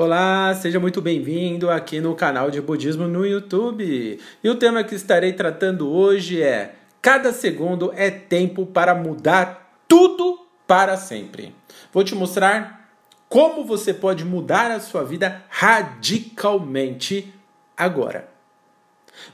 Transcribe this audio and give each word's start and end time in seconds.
Olá, 0.00 0.54
seja 0.54 0.78
muito 0.78 1.02
bem-vindo 1.02 1.68
aqui 1.68 2.00
no 2.00 2.14
canal 2.14 2.52
de 2.52 2.60
Budismo 2.60 3.08
no 3.08 3.26
YouTube. 3.26 4.20
E 4.44 4.48
o 4.48 4.54
tema 4.54 4.84
que 4.84 4.94
estarei 4.94 5.32
tratando 5.32 5.90
hoje 5.92 6.40
é: 6.40 6.76
Cada 7.02 7.32
segundo 7.32 7.92
é 7.96 8.08
tempo 8.08 8.64
para 8.64 8.94
mudar 8.94 9.82
tudo 9.88 10.46
para 10.68 10.96
sempre. 10.96 11.52
Vou 11.92 12.04
te 12.04 12.14
mostrar 12.14 12.88
como 13.28 13.64
você 13.64 13.92
pode 13.92 14.24
mudar 14.24 14.70
a 14.70 14.78
sua 14.78 15.02
vida 15.02 15.42
radicalmente 15.48 17.34
agora. 17.76 18.28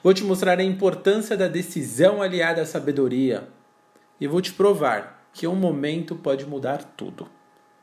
Vou 0.03 0.15
te 0.15 0.25
mostrar 0.25 0.59
a 0.59 0.65
importância 0.65 1.37
da 1.37 1.47
decisão 1.47 2.23
aliada 2.23 2.63
à 2.63 2.65
sabedoria 2.65 3.49
e 4.19 4.27
vou 4.27 4.41
te 4.41 4.55
provar 4.55 5.29
que 5.31 5.47
um 5.47 5.57
momento 5.57 6.17
pode 6.17 6.47
mudar 6.47 6.83
tudo. 6.97 7.29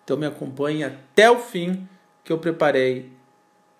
Então 0.03 0.17
me 0.17 0.25
acompanhe 0.25 0.83
até 0.83 1.29
o 1.29 1.37
fim 1.37 1.87
que 2.23 2.31
eu 2.31 2.37
preparei 2.37 3.11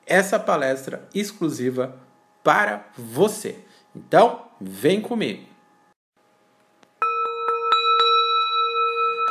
essa 0.06 0.40
palestra 0.40 1.08
exclusiva 1.14 1.96
para 2.44 2.88
você. 2.98 3.56
Então, 3.96 4.48
vem 4.60 5.02
comigo. 5.02 5.52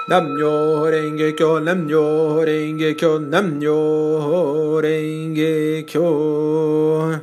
Namyo 0.09 0.91
Renge 0.91 1.35
Kyo, 1.35 1.61
Namyo 1.61 2.43
Renge 2.43 2.95
Kyo, 2.97 3.21
Namyo 3.21 4.81
Renge 4.81 5.85
Kyo. 5.87 7.21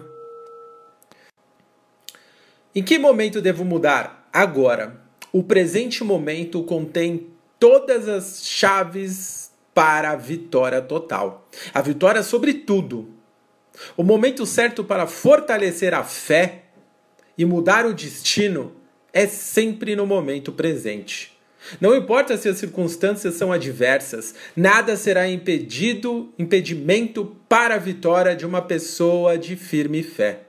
Em 2.73 2.83
que 2.83 2.97
momento 2.97 3.41
devo 3.41 3.65
mudar? 3.65 4.29
Agora. 4.31 5.05
O 5.33 5.43
presente 5.43 6.03
momento 6.03 6.63
contém 6.63 7.27
todas 7.59 8.07
as 8.07 8.45
chaves 8.45 9.46
para 9.77 10.09
a 10.09 10.15
vitória 10.15 10.81
total. 10.81 11.47
A 11.71 11.83
vitória 11.83 12.23
sobre 12.23 12.51
tudo. 12.51 13.13
O 13.95 14.01
momento 14.01 14.43
certo 14.43 14.83
para 14.83 15.05
fortalecer 15.05 15.93
a 15.93 16.03
fé 16.03 16.63
e 17.37 17.45
mudar 17.45 17.85
o 17.85 17.93
destino 17.93 18.73
é 19.13 19.27
sempre 19.27 19.95
no 19.95 20.07
momento 20.07 20.51
presente. 20.51 21.37
Não 21.79 21.95
importa 21.95 22.35
se 22.37 22.49
as 22.49 22.57
circunstâncias 22.57 23.35
são 23.35 23.51
adversas, 23.51 24.33
nada 24.55 24.97
será 24.97 25.29
impedido, 25.29 26.33
impedimento 26.39 27.37
para 27.47 27.75
a 27.75 27.79
vitória 27.79 28.35
de 28.35 28.47
uma 28.47 28.63
pessoa 28.63 29.37
de 29.37 29.55
firme 29.55 30.01
fé. 30.01 30.39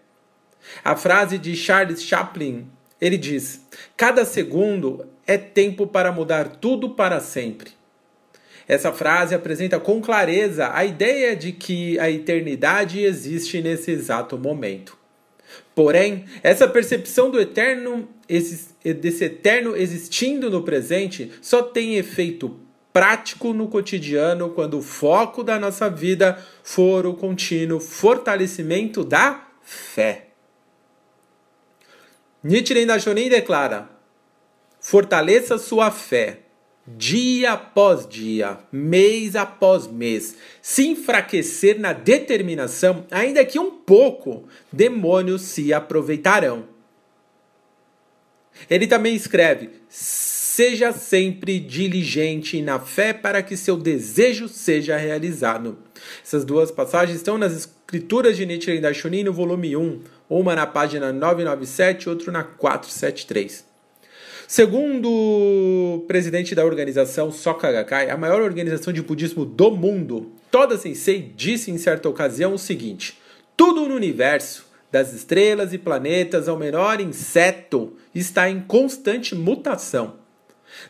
A 0.83 0.97
frase 0.97 1.37
de 1.37 1.55
Charles 1.55 2.03
Chaplin, 2.03 2.67
ele 2.99 3.19
diz: 3.19 3.61
"Cada 3.95 4.25
segundo 4.25 5.05
é 5.27 5.37
tempo 5.37 5.87
para 5.87 6.11
mudar 6.11 6.57
tudo 6.57 6.95
para 6.95 7.21
sempre". 7.21 7.78
Essa 8.69 8.93
frase 8.93 9.35
apresenta 9.35 9.81
com 9.81 9.99
clareza 9.99 10.71
a 10.75 10.85
ideia 10.85 11.35
de 11.35 11.53
que 11.53 11.99
a 11.99 12.11
eternidade 12.11 13.03
existe 13.03 13.63
nesse 13.63 13.91
exato 13.91 14.37
momento. 14.37 14.99
Porém, 15.75 16.27
essa 16.43 16.69
percepção 16.69 17.31
do 17.31 17.41
eterno, 17.41 18.07
desse 18.29 19.25
eterno 19.25 19.75
existindo 19.75 20.51
no 20.51 20.63
presente 20.63 21.33
só 21.41 21.63
tem 21.63 21.97
efeito 21.97 22.61
prático 22.93 23.55
no 23.55 23.69
cotidiano 23.69 24.51
quando 24.51 24.79
o 24.79 24.83
foco 24.83 25.43
da 25.43 25.59
nossa 25.59 25.89
vida 25.89 26.39
for 26.63 27.07
o 27.07 27.15
contínuo 27.15 27.81
fortalecimento 27.81 29.03
da 29.03 29.49
fé. 29.63 30.27
Nichiren 32.43 32.87
Daishonin 32.87 33.31
declara: 33.31 33.89
fortaleça 34.79 35.57
sua 35.57 35.91
fé 35.91 36.48
dia 36.97 37.53
após 37.53 38.07
dia, 38.09 38.59
mês 38.73 39.37
após 39.37 39.87
mês, 39.87 40.37
se 40.63 40.87
enfraquecer 40.87 41.79
na 41.79 41.93
determinação, 41.93 43.07
ainda 43.11 43.45
que 43.45 43.59
um 43.59 43.71
pouco, 43.71 44.49
demônios 44.73 45.43
se 45.43 45.73
aproveitarão. 45.73 46.65
Ele 48.69 48.87
também 48.87 49.15
escreve: 49.15 49.71
seja 49.89 50.93
sempre 50.93 51.61
diligente 51.61 52.61
na 52.63 52.81
fé 52.81 53.13
para 53.13 53.43
que 53.43 53.57
seu 53.57 53.77
desejo 53.77 54.49
seja 54.49 54.97
realizado. 54.97 55.79
Essas 56.25 56.45
duas 56.45 56.71
passagens 56.71 57.19
estão 57.19 57.39
nas 57.39 57.53
escrituras 57.53 58.37
de 58.37 58.45
Nietzsche 58.45 58.73
e 58.73 58.81
Daishonin 58.81 59.25
no 59.25 59.33
volume 59.33 59.77
1, 59.77 60.03
uma 60.29 60.55
na 60.55 60.67
página 60.67 61.13
997 61.13 62.05
e 62.05 62.09
outra 62.09 62.33
na 62.33 62.43
473. 62.43 63.68
Segundo 64.49 65.11
o 65.11 66.05
presidente 66.09 66.55
da 66.55 66.65
organização 66.65 67.31
Soka 67.31 67.71
Gakkai, 67.71 68.09
a 68.09 68.17
maior 68.17 68.41
organização 68.41 68.95
de 68.95 69.03
budismo 69.03 69.45
do 69.45 69.71
mundo, 69.71 70.33
Toda 70.51 70.79
Sensei 70.79 71.21
disse 71.37 71.71
em 71.71 71.77
certa 71.77 72.09
ocasião 72.09 72.55
o 72.55 72.59
seguinte: 72.59 73.19
tudo 73.55 73.87
no 73.87 73.95
universo, 73.95 74.67
das 74.91 75.13
estrelas 75.13 75.75
e 75.75 75.79
planetas 75.79 76.49
ao 76.49 76.57
menor 76.57 76.99
inseto, 76.99 77.93
está 78.15 78.49
em 78.49 78.63
constante 78.63 79.35
mutação. 79.35 80.15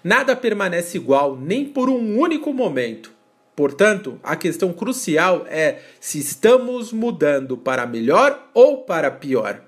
Nada 0.04 0.36
permanece 0.36 0.96
igual 0.96 1.36
nem 1.36 1.64
por 1.64 1.90
um 1.90 2.16
único 2.16 2.52
momento. 2.54 3.10
Portanto, 3.56 4.20
a 4.22 4.36
questão 4.36 4.72
crucial 4.72 5.44
é 5.48 5.80
se 5.98 6.20
estamos 6.20 6.92
mudando 6.92 7.56
para 7.56 7.88
melhor 7.88 8.50
ou 8.54 8.84
para 8.84 9.10
pior. 9.10 9.60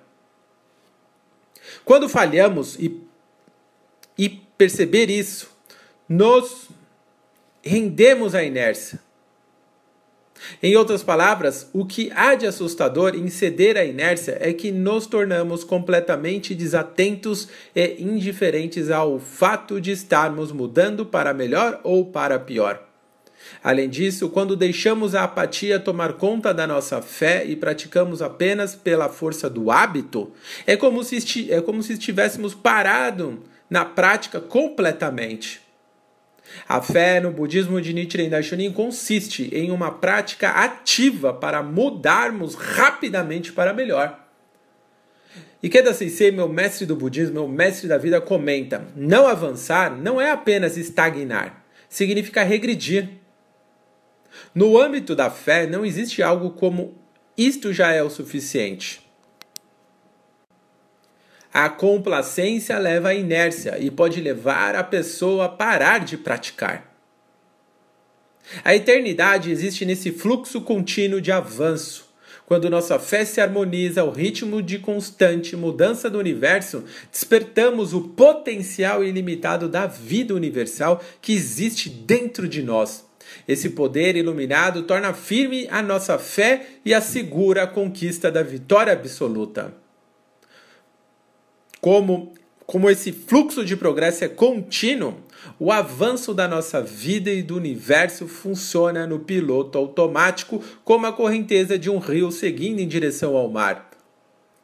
Quando 1.84 2.08
falhamos 2.08 2.76
e 2.78 3.09
e 4.20 4.28
perceber 4.28 5.08
isso, 5.08 5.50
nos 6.06 6.68
rendemos 7.62 8.34
à 8.34 8.44
inércia. 8.44 9.00
Em 10.62 10.76
outras 10.76 11.02
palavras, 11.02 11.70
o 11.72 11.86
que 11.86 12.12
há 12.14 12.34
de 12.34 12.46
assustador 12.46 13.14
em 13.14 13.28
ceder 13.30 13.78
à 13.78 13.84
inércia 13.84 14.36
é 14.38 14.52
que 14.52 14.70
nos 14.70 15.06
tornamos 15.06 15.64
completamente 15.64 16.54
desatentos 16.54 17.48
e 17.74 17.96
indiferentes 17.98 18.90
ao 18.90 19.18
fato 19.18 19.80
de 19.80 19.90
estarmos 19.90 20.52
mudando 20.52 21.06
para 21.06 21.32
melhor 21.32 21.80
ou 21.82 22.04
para 22.04 22.38
pior. 22.38 22.86
Além 23.64 23.88
disso, 23.88 24.28
quando 24.28 24.54
deixamos 24.54 25.14
a 25.14 25.24
apatia 25.24 25.80
tomar 25.80 26.14
conta 26.14 26.52
da 26.52 26.66
nossa 26.66 27.00
fé 27.00 27.42
e 27.46 27.56
praticamos 27.56 28.20
apenas 28.20 28.74
pela 28.74 29.08
força 29.08 29.48
do 29.48 29.70
hábito, 29.70 30.30
é 30.66 30.76
como 30.76 31.02
se, 31.02 31.50
é 31.50 31.62
como 31.62 31.82
se 31.82 31.94
estivéssemos 31.94 32.54
parado 32.54 33.42
na 33.70 33.84
prática 33.84 34.40
completamente. 34.40 35.62
A 36.68 36.82
fé 36.82 37.20
no 37.20 37.30
budismo 37.30 37.80
de 37.80 37.92
Nichiren 37.92 38.28
Daishonin 38.28 38.72
consiste 38.72 39.48
em 39.54 39.70
uma 39.70 39.92
prática 39.92 40.50
ativa 40.50 41.32
para 41.32 41.62
mudarmos 41.62 42.56
rapidamente 42.56 43.52
para 43.52 43.72
melhor. 43.72 44.18
Ikeda 45.62 45.94
Sensei, 45.94 46.30
meu 46.30 46.48
mestre 46.48 46.86
do 46.86 46.96
budismo, 46.96 47.34
meu 47.34 47.48
mestre 47.48 47.86
da 47.86 47.98
vida, 47.98 48.20
comenta: 48.20 48.88
não 48.96 49.28
avançar 49.28 49.94
não 49.96 50.20
é 50.20 50.30
apenas 50.30 50.76
estagnar, 50.76 51.64
significa 51.88 52.42
regredir. 52.42 53.08
No 54.54 54.80
âmbito 54.80 55.14
da 55.14 55.30
fé, 55.30 55.66
não 55.66 55.84
existe 55.84 56.22
algo 56.22 56.50
como 56.50 56.98
isto 57.36 57.72
já 57.72 57.92
é 57.92 58.02
o 58.02 58.10
suficiente. 58.10 59.09
A 61.52 61.68
complacência 61.68 62.78
leva 62.78 63.08
à 63.08 63.14
inércia 63.14 63.76
e 63.80 63.90
pode 63.90 64.20
levar 64.20 64.76
a 64.76 64.84
pessoa 64.84 65.46
a 65.46 65.48
parar 65.48 65.98
de 66.04 66.16
praticar. 66.16 66.94
A 68.64 68.74
eternidade 68.74 69.50
existe 69.50 69.84
nesse 69.84 70.12
fluxo 70.12 70.60
contínuo 70.60 71.20
de 71.20 71.32
avanço. 71.32 72.08
Quando 72.46 72.70
nossa 72.70 73.00
fé 73.00 73.24
se 73.24 73.40
harmoniza 73.40 74.00
ao 74.00 74.10
ritmo 74.12 74.62
de 74.62 74.78
constante 74.78 75.56
mudança 75.56 76.08
do 76.08 76.18
universo, 76.18 76.84
despertamos 77.10 77.94
o 77.94 78.00
potencial 78.00 79.02
ilimitado 79.02 79.68
da 79.68 79.88
vida 79.88 80.34
universal 80.34 81.02
que 81.20 81.32
existe 81.32 81.88
dentro 81.88 82.48
de 82.48 82.62
nós. 82.62 83.04
Esse 83.46 83.70
poder 83.70 84.14
iluminado 84.16 84.84
torna 84.84 85.12
firme 85.12 85.66
a 85.68 85.82
nossa 85.82 86.16
fé 86.16 86.66
e 86.84 86.94
assegura 86.94 87.64
a 87.64 87.66
conquista 87.66 88.30
da 88.30 88.42
vitória 88.42 88.92
absoluta 88.92 89.79
como, 91.80 92.32
como 92.66 92.90
esse 92.90 93.12
fluxo 93.12 93.64
de 93.64 93.76
progresso 93.76 94.24
é 94.24 94.28
contínuo, 94.28 95.16
o 95.58 95.72
avanço 95.72 96.34
da 96.34 96.46
nossa 96.46 96.82
vida 96.82 97.30
e 97.30 97.42
do 97.42 97.56
universo 97.56 98.28
funciona 98.28 99.06
no 99.06 99.20
piloto 99.20 99.78
automático, 99.78 100.62
como 100.84 101.06
a 101.06 101.12
correnteza 101.12 101.78
de 101.78 101.90
um 101.90 101.98
rio 101.98 102.30
seguindo 102.30 102.80
em 102.80 102.88
direção 102.88 103.36
ao 103.36 103.48
mar. 103.48 103.90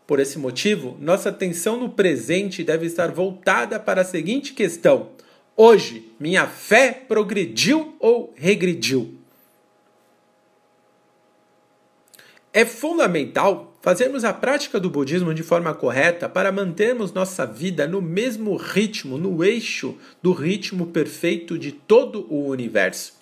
Por 0.06 0.20
esse 0.20 0.38
motivo, 0.38 0.96
nossa 1.00 1.30
atenção 1.30 1.76
no 1.78 1.90
presente 1.90 2.62
deve 2.62 2.86
estar 2.86 3.10
voltada 3.10 3.80
para 3.80 4.02
a 4.02 4.04
seguinte 4.04 4.52
questão: 4.52 5.10
hoje, 5.56 6.12
minha 6.20 6.46
fé 6.46 6.92
progrediu 6.92 7.96
ou 7.98 8.32
regrediu? 8.36 9.14
É 12.52 12.64
fundamental 12.64 13.75
fazermos 13.86 14.24
a 14.24 14.32
prática 14.32 14.80
do 14.80 14.90
budismo 14.90 15.32
de 15.32 15.44
forma 15.44 15.72
correta 15.72 16.28
para 16.28 16.50
mantermos 16.50 17.12
nossa 17.12 17.46
vida 17.46 17.86
no 17.86 18.02
mesmo 18.02 18.56
ritmo, 18.56 19.16
no 19.16 19.44
eixo 19.44 19.96
do 20.20 20.32
ritmo 20.32 20.88
perfeito 20.88 21.56
de 21.56 21.70
todo 21.70 22.26
o 22.28 22.48
universo. 22.48 23.12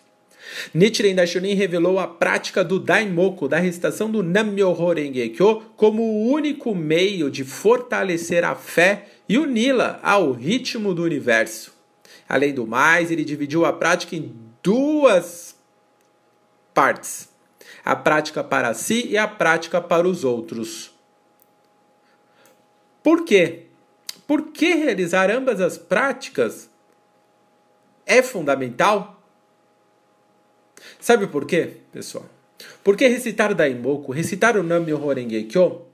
Nichiren 0.72 1.16
Daishonin 1.16 1.52
revelou 1.52 1.98
a 1.98 2.08
prática 2.08 2.64
do 2.64 2.80
Daimoku, 2.80 3.46
da 3.46 3.58
recitação 3.58 4.10
do 4.10 4.22
Nammyoho 4.22 4.94
Renge 4.94 5.28
Kyo, 5.28 5.60
como 5.76 6.02
o 6.02 6.32
único 6.32 6.74
meio 6.74 7.30
de 7.30 7.44
fortalecer 7.44 8.42
a 8.42 8.54
fé 8.54 9.08
e 9.28 9.36
uni-la 9.36 10.00
ao 10.02 10.32
ritmo 10.32 10.94
do 10.94 11.02
universo. 11.02 11.74
Além 12.26 12.54
do 12.54 12.66
mais, 12.66 13.10
ele 13.10 13.22
dividiu 13.22 13.66
a 13.66 13.72
prática 13.74 14.16
em 14.16 14.34
duas 14.62 15.54
partes: 16.72 17.33
a 17.84 17.94
prática 17.94 18.42
para 18.42 18.72
si 18.72 19.08
e 19.08 19.18
a 19.18 19.28
prática 19.28 19.80
para 19.80 20.08
os 20.08 20.24
outros. 20.24 20.92
Por 23.02 23.24
quê? 23.24 23.66
Por 24.26 24.52
que 24.52 24.74
realizar 24.74 25.30
ambas 25.30 25.60
as 25.60 25.76
práticas 25.76 26.70
é 28.06 28.22
fundamental? 28.22 29.22
Sabe 30.98 31.26
por 31.26 31.46
quê, 31.46 31.76
pessoal? 31.92 32.24
Porque 32.82 33.06
recitar 33.06 33.52
o 33.52 33.54
Daimoku, 33.54 34.12
recitar 34.12 34.56
o 34.56 34.62
Nam-myoho 34.62 35.12
Renge 35.12 35.44
Kyo, 35.44 35.86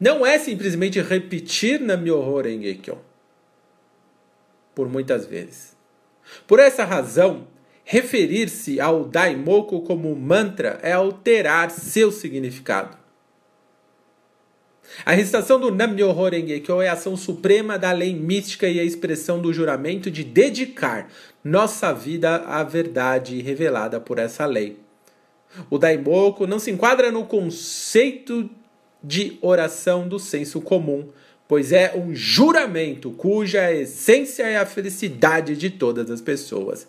não 0.00 0.24
é 0.24 0.38
simplesmente 0.38 1.00
repetir 1.02 1.80
Nam-myoho 1.80 2.40
Renge 2.40 2.74
Kyo. 2.76 2.98
Por 4.74 4.88
muitas 4.88 5.26
vezes. 5.26 5.76
Por 6.46 6.58
essa 6.58 6.84
razão, 6.84 7.46
referir-se 7.90 8.78
ao 8.82 9.02
Daimoku 9.02 9.80
como 9.80 10.14
mantra 10.14 10.78
é 10.82 10.92
alterar 10.92 11.70
seu 11.70 12.12
significado. 12.12 12.98
A 15.06 15.12
recitação 15.12 15.58
do 15.58 15.74
Nam-myoho 15.74 16.28
Renge 16.28 16.60
Kyo 16.60 16.82
é 16.82 16.88
a 16.88 16.92
ação 16.92 17.16
suprema 17.16 17.78
da 17.78 17.90
lei 17.92 18.14
mística 18.14 18.68
e 18.68 18.78
a 18.78 18.84
expressão 18.84 19.40
do 19.40 19.54
juramento 19.54 20.10
de 20.10 20.22
dedicar 20.22 21.08
nossa 21.42 21.90
vida 21.94 22.36
à 22.44 22.62
verdade 22.62 23.40
revelada 23.40 23.98
por 23.98 24.18
essa 24.18 24.44
lei. 24.44 24.78
O 25.70 25.78
Daimoku 25.78 26.46
não 26.46 26.58
se 26.58 26.70
enquadra 26.70 27.10
no 27.10 27.24
conceito 27.24 28.50
de 29.02 29.38
oração 29.40 30.06
do 30.06 30.18
senso 30.18 30.60
comum, 30.60 31.08
pois 31.48 31.72
é 31.72 31.96
um 31.96 32.14
juramento 32.14 33.12
cuja 33.12 33.72
essência 33.72 34.42
é 34.42 34.58
a 34.58 34.66
felicidade 34.66 35.56
de 35.56 35.70
todas 35.70 36.10
as 36.10 36.20
pessoas. 36.20 36.86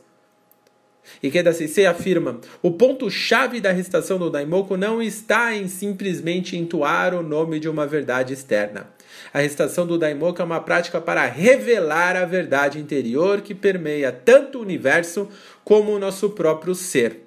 Ikeda 1.24 1.54
Sensei 1.54 1.86
afirma: 1.86 2.40
o 2.62 2.72
ponto-chave 2.72 3.60
da 3.60 3.72
recitação 3.72 4.18
do 4.18 4.30
Daimoku 4.30 4.78
não 4.78 5.02
está 5.02 5.56
em 5.56 5.68
simplesmente 5.68 6.58
entoar 6.58 7.14
o 7.14 7.24
nome 7.24 7.60
de 7.60 7.68
uma 7.68 7.88
verdade 7.88 8.34
externa. 8.34 8.88
A 9.34 9.40
recitação 9.40 9.86
do 9.86 9.98
Daimoku 9.98 10.42
é 10.42 10.46
uma 10.46 10.62
prática 10.62 11.02
para 11.02 11.26
revelar 11.26 12.16
a 12.16 12.26
verdade 12.26 12.80
interior 12.80 13.42
que 13.42 13.56
permeia 13.56 14.12
tanto 14.12 14.60
o 14.60 14.62
universo 14.62 15.28
como 15.64 15.92
o 15.92 16.00
nosso 16.00 16.30
próprio 16.32 16.76
ser, 16.76 17.26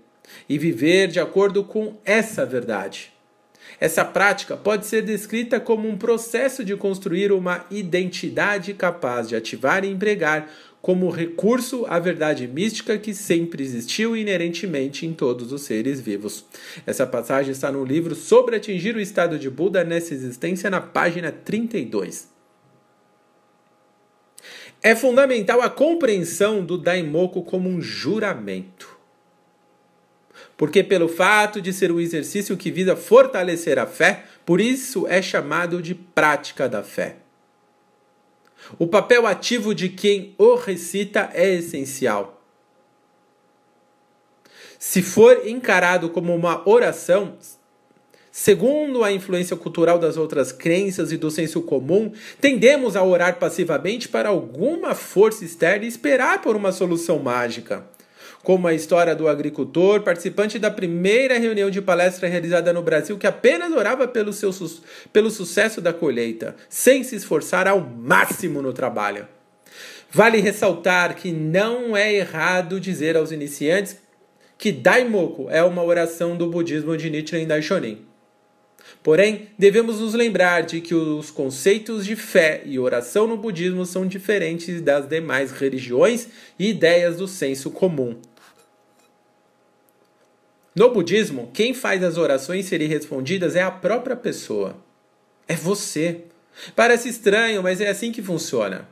e 0.48 0.58
viver 0.58 1.08
de 1.08 1.20
acordo 1.20 1.64
com 1.64 1.98
essa 2.04 2.46
verdade. 2.46 3.12
Essa 3.80 4.04
prática 4.04 4.56
pode 4.56 4.86
ser 4.86 5.02
descrita 5.02 5.58
como 5.58 5.88
um 5.88 5.96
processo 5.96 6.64
de 6.64 6.76
construir 6.76 7.32
uma 7.32 7.64
identidade 7.70 8.74
capaz 8.74 9.28
de 9.28 9.34
ativar 9.34 9.84
e 9.84 9.88
empregar 9.88 10.48
como 10.82 11.08
recurso 11.10 11.86
à 11.86 12.00
verdade 12.00 12.48
mística 12.48 12.98
que 12.98 13.14
sempre 13.14 13.62
existiu 13.62 14.16
inerentemente 14.16 15.06
em 15.06 15.12
todos 15.12 15.52
os 15.52 15.62
seres 15.62 16.00
vivos. 16.00 16.44
Essa 16.84 17.06
passagem 17.06 17.52
está 17.52 17.70
no 17.70 17.84
livro 17.84 18.16
Sobre 18.16 18.56
atingir 18.56 18.96
o 18.96 19.00
estado 19.00 19.38
de 19.38 19.48
Buda 19.48 19.84
nessa 19.84 20.12
existência, 20.12 20.68
na 20.68 20.80
página 20.80 21.30
32. 21.30 22.28
É 24.82 24.96
fundamental 24.96 25.62
a 25.62 25.70
compreensão 25.70 26.64
do 26.64 26.76
Daimoku 26.76 27.44
como 27.44 27.68
um 27.68 27.80
juramento. 27.80 28.98
Porque, 30.56 30.82
pelo 30.82 31.08
fato 31.08 31.60
de 31.60 31.72
ser 31.72 31.92
um 31.92 32.00
exercício 32.00 32.56
que 32.56 32.72
visa 32.72 32.96
fortalecer 32.96 33.78
a 33.78 33.86
fé, 33.86 34.24
por 34.44 34.60
isso 34.60 35.06
é 35.06 35.22
chamado 35.22 35.80
de 35.80 35.94
prática 35.94 36.68
da 36.68 36.82
fé. 36.82 37.21
O 38.78 38.86
papel 38.86 39.26
ativo 39.26 39.74
de 39.74 39.88
quem 39.88 40.34
o 40.38 40.54
recita 40.54 41.30
é 41.34 41.54
essencial. 41.54 42.42
Se 44.78 45.00
for 45.00 45.46
encarado 45.46 46.10
como 46.10 46.34
uma 46.34 46.68
oração, 46.68 47.36
segundo 48.30 49.04
a 49.04 49.12
influência 49.12 49.56
cultural 49.56 49.98
das 49.98 50.16
outras 50.16 50.50
crenças 50.50 51.12
e 51.12 51.16
do 51.16 51.30
senso 51.30 51.62
comum, 51.62 52.12
tendemos 52.40 52.96
a 52.96 53.04
orar 53.04 53.38
passivamente 53.38 54.08
para 54.08 54.28
alguma 54.28 54.94
força 54.94 55.44
externa 55.44 55.84
e 55.84 55.88
esperar 55.88 56.42
por 56.42 56.56
uma 56.56 56.72
solução 56.72 57.18
mágica 57.18 57.86
como 58.42 58.66
a 58.66 58.74
história 58.74 59.14
do 59.14 59.28
agricultor, 59.28 60.02
participante 60.02 60.58
da 60.58 60.70
primeira 60.70 61.38
reunião 61.38 61.70
de 61.70 61.80
palestra 61.80 62.28
realizada 62.28 62.72
no 62.72 62.82
Brasil, 62.82 63.16
que 63.16 63.26
apenas 63.26 63.72
orava 63.72 64.08
pelo, 64.08 64.32
seu, 64.32 64.50
pelo 65.12 65.30
sucesso 65.30 65.80
da 65.80 65.92
colheita, 65.92 66.56
sem 66.68 67.04
se 67.04 67.14
esforçar 67.14 67.68
ao 67.68 67.80
máximo 67.80 68.60
no 68.60 68.72
trabalho. 68.72 69.28
Vale 70.10 70.40
ressaltar 70.40 71.14
que 71.14 71.32
não 71.32 71.96
é 71.96 72.12
errado 72.12 72.80
dizer 72.80 73.16
aos 73.16 73.32
iniciantes 73.32 73.96
que 74.58 74.70
Daimoku 74.70 75.48
é 75.50 75.62
uma 75.62 75.82
oração 75.82 76.36
do 76.36 76.48
budismo 76.50 76.96
de 76.96 77.08
Nichiren 77.08 77.46
Daishonin. 77.46 78.04
Porém, 79.02 79.48
devemos 79.58 80.00
nos 80.00 80.14
lembrar 80.14 80.62
de 80.62 80.80
que 80.80 80.94
os 80.94 81.30
conceitos 81.30 82.04
de 82.04 82.14
fé 82.14 82.62
e 82.64 82.78
oração 82.78 83.26
no 83.26 83.36
budismo 83.36 83.84
são 83.84 84.06
diferentes 84.06 84.80
das 84.80 85.08
demais 85.08 85.50
religiões 85.50 86.28
e 86.58 86.70
ideias 86.70 87.16
do 87.16 87.26
senso 87.26 87.70
comum. 87.70 88.16
No 90.74 90.90
budismo, 90.90 91.50
quem 91.52 91.74
faz 91.74 92.02
as 92.02 92.16
orações 92.16 92.64
serem 92.64 92.88
respondidas 92.88 93.54
é 93.54 93.62
a 93.62 93.70
própria 93.70 94.16
pessoa. 94.16 94.76
É 95.46 95.54
você. 95.54 96.22
Parece 96.74 97.10
estranho, 97.10 97.62
mas 97.62 97.80
é 97.80 97.88
assim 97.88 98.10
que 98.10 98.22
funciona. 98.22 98.88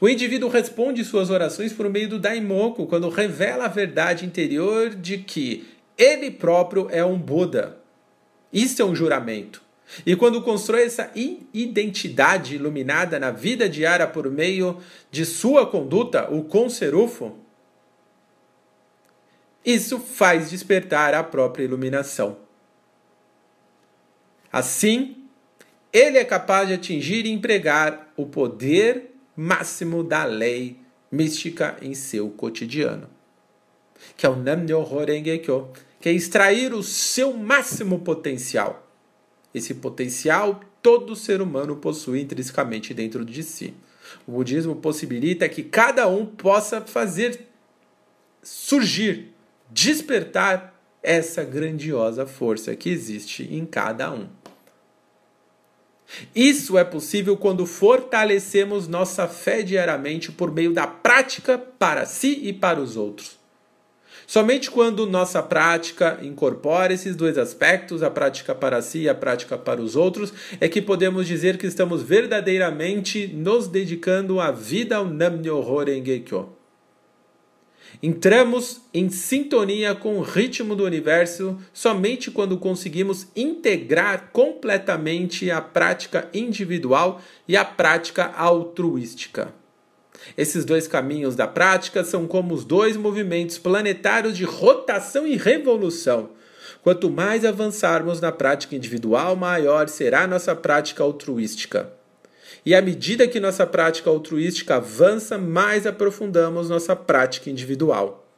O 0.00 0.08
indivíduo 0.08 0.48
responde 0.48 1.04
suas 1.04 1.28
orações 1.28 1.72
por 1.72 1.88
meio 1.90 2.08
do 2.08 2.18
Daimoku, 2.18 2.86
quando 2.86 3.08
revela 3.10 3.66
a 3.66 3.68
verdade 3.68 4.24
interior 4.24 4.94
de 4.94 5.18
que 5.18 5.66
ele 5.98 6.30
próprio 6.30 6.88
é 6.90 7.04
um 7.04 7.18
Buda. 7.18 7.78
Isso 8.50 8.80
é 8.80 8.84
um 8.84 8.94
juramento. 8.94 9.62
E 10.06 10.16
quando 10.16 10.42
constrói 10.42 10.84
essa 10.84 11.10
identidade 11.52 12.54
iluminada 12.54 13.18
na 13.18 13.30
vida 13.30 13.68
diária 13.68 14.06
por 14.06 14.30
meio 14.30 14.78
de 15.10 15.24
sua 15.24 15.66
conduta, 15.66 16.28
o 16.30 16.44
Conserufo, 16.44 17.36
isso 19.64 19.98
faz 19.98 20.50
despertar 20.50 21.14
a 21.14 21.22
própria 21.22 21.64
iluminação. 21.64 22.38
Assim, 24.52 25.16
ele 25.92 26.18
é 26.18 26.24
capaz 26.24 26.68
de 26.68 26.74
atingir 26.74 27.26
e 27.26 27.30
empregar 27.30 28.12
o 28.16 28.26
poder 28.26 29.14
máximo 29.36 30.02
da 30.02 30.24
lei 30.24 30.78
mística 31.10 31.76
em 31.80 31.94
seu 31.94 32.30
cotidiano, 32.30 33.08
que 34.16 34.26
é 34.26 34.28
o 34.28 34.36
Nam-myoho 34.36 35.04
Renge-kyo, 35.04 35.68
que 36.00 36.08
é 36.08 36.12
extrair 36.12 36.72
o 36.72 36.82
seu 36.82 37.32
máximo 37.34 38.00
potencial. 38.00 38.86
Esse 39.54 39.74
potencial 39.74 40.60
todo 40.82 41.16
ser 41.16 41.40
humano 41.40 41.76
possui 41.76 42.20
intrinsecamente 42.20 42.94
dentro 42.94 43.24
de 43.24 43.42
si. 43.42 43.74
O 44.26 44.32
budismo 44.32 44.76
possibilita 44.76 45.48
que 45.48 45.62
cada 45.62 46.06
um 46.06 46.24
possa 46.24 46.80
fazer 46.80 47.48
surgir 48.42 49.34
despertar 49.70 50.74
essa 51.02 51.44
grandiosa 51.44 52.26
força 52.26 52.74
que 52.74 52.90
existe 52.90 53.42
em 53.50 53.64
cada 53.64 54.12
um. 54.12 54.28
Isso 56.34 56.78
é 56.78 56.84
possível 56.84 57.36
quando 57.36 57.66
fortalecemos 57.66 58.88
nossa 58.88 59.28
fé 59.28 59.62
diariamente 59.62 60.32
por 60.32 60.52
meio 60.52 60.72
da 60.72 60.86
prática 60.86 61.58
para 61.58 62.06
si 62.06 62.40
e 62.42 62.52
para 62.52 62.80
os 62.80 62.96
outros. 62.96 63.38
Somente 64.26 64.70
quando 64.70 65.06
nossa 65.06 65.42
prática 65.42 66.18
incorpora 66.22 66.92
esses 66.92 67.16
dois 67.16 67.38
aspectos, 67.38 68.02
a 68.02 68.10
prática 68.10 68.54
para 68.54 68.82
si 68.82 69.00
e 69.00 69.08
a 69.08 69.14
prática 69.14 69.56
para 69.56 69.80
os 69.80 69.96
outros, 69.96 70.32
é 70.60 70.68
que 70.68 70.82
podemos 70.82 71.26
dizer 71.26 71.56
que 71.56 71.66
estamos 71.66 72.02
verdadeiramente 72.02 73.26
nos 73.28 73.68
dedicando 73.68 74.38
à 74.38 74.50
vida 74.50 74.96
ao 74.96 75.06
Nam-myoho 75.06 75.84
Renge 75.84 76.20
Kyo. 76.20 76.57
Entramos 78.02 78.80
em 78.94 79.10
sintonia 79.10 79.94
com 79.94 80.18
o 80.18 80.22
ritmo 80.22 80.76
do 80.76 80.84
universo 80.84 81.58
somente 81.72 82.30
quando 82.30 82.56
conseguimos 82.56 83.26
integrar 83.34 84.30
completamente 84.32 85.50
a 85.50 85.60
prática 85.60 86.28
individual 86.32 87.20
e 87.46 87.56
a 87.56 87.64
prática 87.64 88.26
altruística. 88.36 89.52
Esses 90.36 90.64
dois 90.64 90.86
caminhos 90.86 91.34
da 91.34 91.46
prática 91.46 92.04
são 92.04 92.26
como 92.26 92.54
os 92.54 92.64
dois 92.64 92.96
movimentos 92.96 93.58
planetários 93.58 94.36
de 94.36 94.44
rotação 94.44 95.26
e 95.26 95.36
revolução. 95.36 96.30
Quanto 96.82 97.10
mais 97.10 97.44
avançarmos 97.44 98.20
na 98.20 98.30
prática 98.30 98.76
individual, 98.76 99.34
maior 99.34 99.88
será 99.88 100.26
nossa 100.26 100.54
prática 100.54 101.02
altruística. 101.02 101.97
E 102.68 102.74
à 102.74 102.82
medida 102.82 103.26
que 103.26 103.40
nossa 103.40 103.66
prática 103.66 104.10
altruística 104.10 104.76
avança, 104.76 105.38
mais 105.38 105.86
aprofundamos 105.86 106.68
nossa 106.68 106.94
prática 106.94 107.48
individual. 107.48 108.28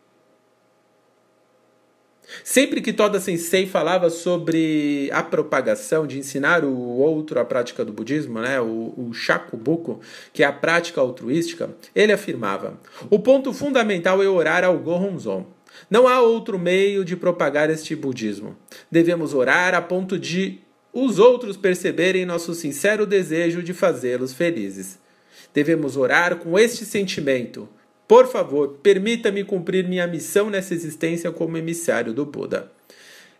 Sempre 2.44 2.80
que 2.80 2.92
Toda 2.92 3.18
Sensei 3.18 3.66
falava 3.66 4.08
sobre 4.08 5.10
a 5.12 5.20
propagação, 5.20 6.06
de 6.06 6.16
ensinar 6.16 6.64
o 6.64 6.78
outro 6.78 7.40
a 7.40 7.44
prática 7.44 7.84
do 7.84 7.92
budismo, 7.92 8.38
né, 8.38 8.60
o, 8.60 8.94
o 8.96 9.12
shakubuku, 9.12 9.98
que 10.32 10.44
é 10.44 10.46
a 10.46 10.52
prática 10.52 11.00
altruística, 11.00 11.68
ele 11.92 12.12
afirmava: 12.12 12.78
o 13.10 13.18
ponto 13.18 13.52
fundamental 13.52 14.22
é 14.22 14.28
orar 14.28 14.62
ao 14.62 14.78
Gohonzon. 14.78 15.44
Não 15.90 16.06
há 16.06 16.20
outro 16.20 16.56
meio 16.56 17.04
de 17.04 17.16
propagar 17.16 17.68
este 17.68 17.96
budismo. 17.96 18.56
Devemos 18.88 19.34
orar 19.34 19.74
a 19.74 19.82
ponto 19.82 20.16
de 20.16 20.60
os 20.92 21.18
outros 21.18 21.56
perceberem 21.56 22.26
nosso 22.26 22.54
sincero 22.54 23.06
desejo 23.06 23.62
de 23.62 23.72
fazê-los 23.72 24.32
felizes. 24.32 24.98
Devemos 25.54 25.96
orar 25.96 26.36
com 26.36 26.58
este 26.58 26.84
sentimento. 26.84 27.68
Por 28.06 28.26
favor, 28.26 28.78
permita-me 28.82 29.44
cumprir 29.44 29.88
minha 29.88 30.06
missão 30.06 30.50
nessa 30.50 30.74
existência 30.74 31.30
como 31.30 31.56
emissário 31.56 32.12
do 32.12 32.26
Buda. 32.26 32.70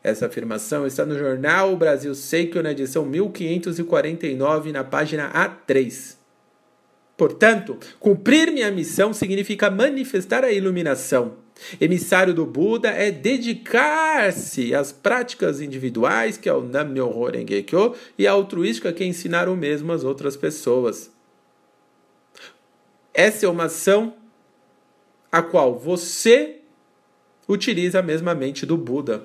Essa 0.03 0.27
afirmação 0.27 0.87
está 0.87 1.05
no 1.05 1.19
jornal 1.19 1.77
Brasil 1.77 2.15
Seikyo, 2.15 2.63
na 2.63 2.71
edição 2.71 3.05
1549, 3.05 4.73
na 4.73 4.83
página 4.83 5.31
A3. 5.33 6.17
Portanto, 7.17 7.77
cumprir 7.99 8.51
minha 8.51 8.71
missão 8.71 9.13
significa 9.13 9.71
manifestar 9.71 10.43
a 10.43 10.51
iluminação. 10.51 11.35
Emissário 11.81 12.33
do 12.33 12.47
Buda 12.47 12.89
é 12.89 13.11
dedicar-se 13.11 14.75
às 14.75 14.93
práticas 14.93 15.61
individuais, 15.61 16.37
que 16.37 16.49
é 16.49 16.55
o 16.55 16.63
Nam-myoho 16.63 17.31
Renge-kyo, 17.31 17.95
e 18.19 18.27
a 18.27 18.33
altruística, 18.33 18.93
que 18.93 19.05
é 19.05 19.07
ensinar 19.07 19.49
o 19.49 19.57
mesmo 19.57 19.93
às 19.93 20.05
outras 20.05 20.37
pessoas. 20.37 21.11
Essa 23.13 23.47
é 23.47 23.49
uma 23.49 23.65
ação 23.65 24.15
a 25.31 25.43
qual 25.43 25.79
você 25.79 26.57
utiliza 27.49 27.99
a 27.99 28.03
mesma 28.03 28.35
mente 28.35 28.65
do 28.65 28.77
Buda. 28.77 29.25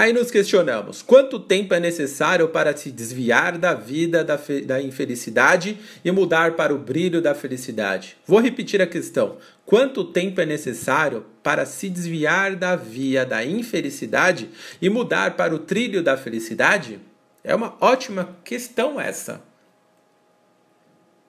Aí 0.00 0.14
nos 0.14 0.30
questionamos: 0.30 1.02
quanto 1.02 1.38
tempo 1.38 1.74
é 1.74 1.78
necessário 1.78 2.48
para 2.48 2.74
se 2.74 2.90
desviar 2.90 3.58
da 3.58 3.74
vida 3.74 4.24
da, 4.24 4.40
da 4.64 4.80
infelicidade 4.80 5.78
e 6.02 6.10
mudar 6.10 6.56
para 6.56 6.74
o 6.74 6.78
brilho 6.78 7.20
da 7.20 7.34
felicidade? 7.34 8.16
Vou 8.26 8.40
repetir 8.40 8.80
a 8.80 8.86
questão: 8.86 9.36
quanto 9.66 10.02
tempo 10.02 10.40
é 10.40 10.46
necessário 10.46 11.26
para 11.42 11.66
se 11.66 11.90
desviar 11.90 12.56
da 12.56 12.76
via 12.76 13.26
da 13.26 13.44
infelicidade 13.44 14.48
e 14.80 14.88
mudar 14.88 15.36
para 15.36 15.54
o 15.54 15.58
trilho 15.58 16.02
da 16.02 16.16
felicidade? 16.16 16.98
É 17.44 17.54
uma 17.54 17.76
ótima 17.78 18.38
questão 18.42 18.98
essa. 18.98 19.42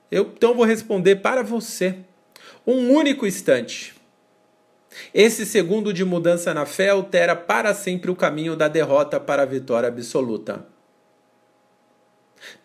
Eu 0.10 0.32
então 0.34 0.56
vou 0.56 0.64
responder 0.64 1.18
para 1.18 1.44
você. 1.44 1.98
Um 2.66 2.90
único 2.94 3.28
instante. 3.28 4.01
Esse 5.14 5.46
segundo 5.46 5.94
de 5.94 6.04
mudança 6.04 6.54
na 6.54 6.66
fé 6.66 6.90
altera 6.90 7.36
para 7.36 7.74
sempre 7.74 8.12
o 8.12 8.16
caminho 8.16 8.56
da 8.56 8.68
derrota 8.68 9.20
para 9.20 9.44
a 9.44 9.46
vitória 9.46 9.88
absoluta. 9.88 10.66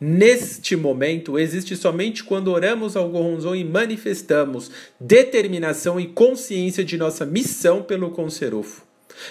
Neste 0.00 0.75
momento, 0.75 1.38
existe 1.38 1.76
somente 1.76 2.25
quando 2.25 2.50
oramos 2.50 2.97
ao 2.97 3.09
Goronzon 3.09 3.54
e 3.54 3.64
manifestamos 3.64 4.71
determinação 4.99 6.00
e 6.00 6.06
consciência 6.06 6.85
de 6.85 6.97
nossa 6.97 7.26
missão 7.26 7.83
pelo 7.83 8.11
Conserufo. 8.11 8.83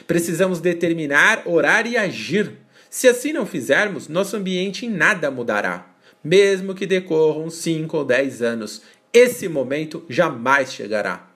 Precisamos 0.07 0.59
determinar, 0.59 1.43
orar 1.45 1.87
e 1.87 1.97
agir. 1.97 2.53
Se 2.89 3.07
assim 3.07 3.33
não 3.33 3.45
fizermos, 3.45 4.07
nosso 4.07 4.37
ambiente 4.37 4.85
em 4.85 4.89
nada 4.89 5.29
mudará. 5.29 5.93
Mesmo 6.23 6.73
que 6.73 6.87
decorram 6.87 7.49
5 7.49 7.97
ou 7.97 8.05
10 8.05 8.41
anos, 8.41 8.81
esse 9.13 9.47
momento 9.47 10.03
jamais 10.09 10.73
chegará. 10.73 11.34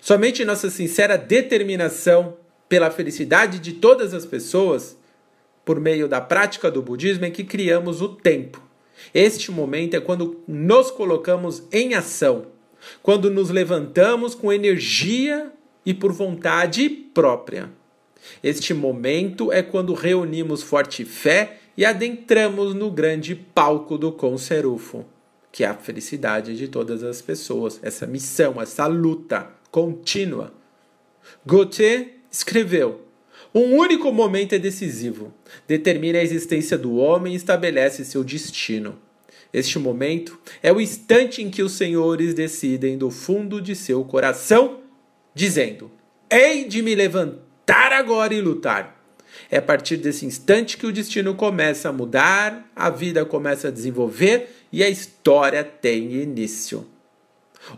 Somente 0.00 0.44
nossa 0.44 0.70
sincera 0.70 1.16
determinação 1.16 2.36
pela 2.68 2.90
felicidade 2.90 3.58
de 3.58 3.74
todas 3.74 4.12
as 4.12 4.26
pessoas, 4.26 4.96
por 5.64 5.80
meio 5.80 6.08
da 6.08 6.20
prática 6.20 6.70
do 6.70 6.82
budismo, 6.82 7.24
é 7.24 7.30
que 7.30 7.44
criamos 7.44 8.00
o 8.00 8.08
tempo. 8.08 8.62
Este 9.12 9.50
momento 9.50 9.94
é 9.94 10.00
quando 10.00 10.42
nos 10.46 10.90
colocamos 10.90 11.62
em 11.70 11.94
ação, 11.94 12.46
quando 13.02 13.30
nos 13.30 13.50
levantamos 13.50 14.34
com 14.34 14.52
energia 14.52 15.52
e 15.84 15.92
por 15.92 16.12
vontade 16.12 16.88
própria. 16.88 17.70
Este 18.42 18.74
momento 18.74 19.52
é 19.52 19.62
quando 19.62 19.94
reunimos 19.94 20.62
forte 20.62 21.04
fé 21.04 21.58
e 21.76 21.84
adentramos 21.84 22.74
no 22.74 22.90
grande 22.90 23.34
palco 23.34 23.96
do 23.98 24.10
Conserufo, 24.10 25.04
que 25.52 25.62
é 25.62 25.68
a 25.68 25.74
felicidade 25.74 26.56
de 26.56 26.68
todas 26.68 27.02
as 27.02 27.22
pessoas, 27.22 27.78
essa 27.82 28.06
missão, 28.06 28.60
essa 28.60 28.86
luta 28.86 29.55
contínua. 29.76 30.54
Gautier 31.44 32.14
escreveu: 32.32 33.02
Um 33.54 33.76
único 33.76 34.10
momento 34.10 34.54
é 34.54 34.58
decisivo, 34.58 35.34
determina 35.68 36.18
a 36.18 36.22
existência 36.22 36.78
do 36.78 36.96
homem 36.96 37.34
e 37.34 37.36
estabelece 37.36 38.02
seu 38.02 38.24
destino. 38.24 38.98
Este 39.52 39.78
momento 39.78 40.40
é 40.62 40.72
o 40.72 40.80
instante 40.80 41.42
em 41.42 41.50
que 41.50 41.62
os 41.62 41.72
senhores 41.72 42.32
decidem 42.32 42.96
do 42.96 43.10
fundo 43.10 43.60
de 43.60 43.76
seu 43.76 44.02
coração, 44.02 44.80
dizendo: 45.34 45.90
Hei 46.30 46.64
de 46.64 46.80
me 46.80 46.94
levantar 46.94 47.92
agora 47.92 48.32
e 48.32 48.40
lutar. 48.40 48.96
É 49.50 49.58
a 49.58 49.62
partir 49.62 49.98
desse 49.98 50.24
instante 50.24 50.78
que 50.78 50.86
o 50.86 50.92
destino 50.92 51.34
começa 51.34 51.90
a 51.90 51.92
mudar, 51.92 52.66
a 52.74 52.88
vida 52.88 53.26
começa 53.26 53.68
a 53.68 53.70
desenvolver 53.70 54.48
e 54.72 54.82
a 54.82 54.88
história 54.88 55.62
tem 55.62 56.14
início. 56.14 56.95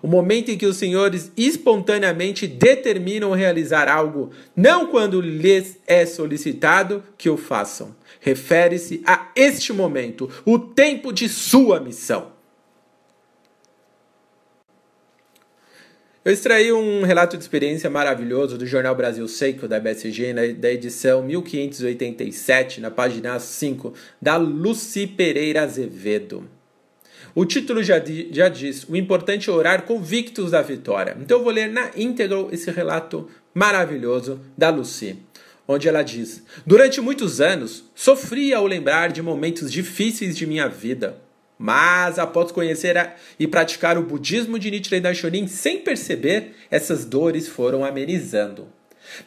O 0.02 0.06
momento 0.08 0.50
em 0.50 0.58
que 0.58 0.66
os 0.66 0.76
senhores 0.76 1.32
espontaneamente 1.36 2.46
determinam 2.46 3.32
realizar 3.32 3.88
algo, 3.88 4.30
não 4.56 4.86
quando 4.86 5.20
lhes 5.20 5.78
é 5.86 6.04
solicitado 6.04 7.02
que 7.16 7.30
o 7.30 7.36
façam. 7.36 7.94
Refere-se 8.20 9.02
a 9.06 9.30
este 9.34 9.72
momento, 9.72 10.30
o 10.44 10.58
tempo 10.58 11.12
de 11.12 11.28
sua 11.28 11.80
missão. 11.80 12.38
Eu 16.24 16.32
extraí 16.32 16.70
um 16.70 17.04
relato 17.04 17.38
de 17.38 17.42
experiência 17.42 17.88
maravilhoso 17.88 18.58
do 18.58 18.66
Jornal 18.66 18.94
Brasil 18.94 19.26
Seco 19.26 19.66
da 19.66 19.80
BSG, 19.80 20.52
da 20.52 20.70
edição 20.70 21.22
1587, 21.22 22.82
na 22.82 22.90
página 22.90 23.38
5, 23.38 23.94
da 24.20 24.36
Luci 24.36 25.06
Pereira 25.06 25.62
Azevedo. 25.62 26.57
O 27.38 27.46
título 27.46 27.84
já, 27.84 28.02
já 28.32 28.48
diz: 28.48 28.82
o 28.88 28.96
importante 28.96 29.48
é 29.48 29.52
orar 29.52 29.82
convictos 29.82 30.50
da 30.50 30.60
vitória. 30.60 31.16
Então 31.20 31.38
eu 31.38 31.44
vou 31.44 31.52
ler 31.52 31.68
na 31.68 31.92
íntegra 31.94 32.48
esse 32.50 32.68
relato 32.68 33.28
maravilhoso 33.54 34.40
da 34.56 34.70
Lucy, 34.70 35.16
onde 35.68 35.88
ela 35.88 36.02
diz: 36.02 36.42
Durante 36.66 37.00
muitos 37.00 37.40
anos 37.40 37.84
sofri 37.94 38.52
ao 38.52 38.66
lembrar 38.66 39.12
de 39.12 39.22
momentos 39.22 39.70
difíceis 39.70 40.36
de 40.36 40.48
minha 40.48 40.66
vida. 40.68 41.16
Mas 41.56 42.18
após 42.18 42.50
conhecer 42.50 42.98
a, 42.98 43.14
e 43.38 43.46
praticar 43.46 43.96
o 43.96 44.02
budismo 44.02 44.58
de 44.58 44.68
Nichiren 44.68 45.00
Daishonin 45.00 45.46
sem 45.46 45.78
perceber, 45.78 46.56
essas 46.68 47.04
dores 47.04 47.46
foram 47.46 47.84
amenizando. 47.84 48.66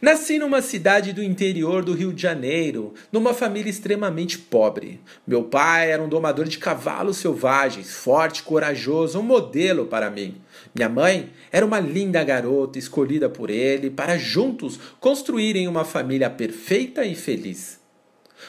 Nasci 0.02 0.40
numa 0.40 0.62
cidade 0.62 1.14
do 1.14 1.24
interior 1.24 1.84
do 1.84 1.94
Rio 1.94 2.14
de 2.14 2.22
Janeiro, 2.22 2.94
numa 3.12 3.34
família 3.34 3.70
extremamente 3.70 4.38
pobre. 4.38 5.02
Meu 5.26 5.44
pai 5.44 5.92
era 5.92 6.02
um 6.02 6.10
domador 6.10 6.48
de 6.48 6.58
cavalos 6.58 7.18
selvagens, 7.18 7.92
forte, 7.92 8.44
corajoso, 8.44 9.20
um 9.20 9.24
modelo 9.24 9.86
para 9.86 10.10
mim. 10.10 10.36
Minha 10.74 10.90
mãe 10.90 11.30
era 11.52 11.66
uma 11.66 11.80
linda 11.80 12.24
garota 12.24 12.80
escolhida 12.80 13.30
por 13.30 13.50
ele 13.50 13.90
para 13.90 14.18
juntos 14.18 14.80
construírem 15.00 15.68
uma 15.68 15.84
família 15.84 16.30
perfeita 16.30 17.06
e 17.06 17.16
feliz. 17.16 17.81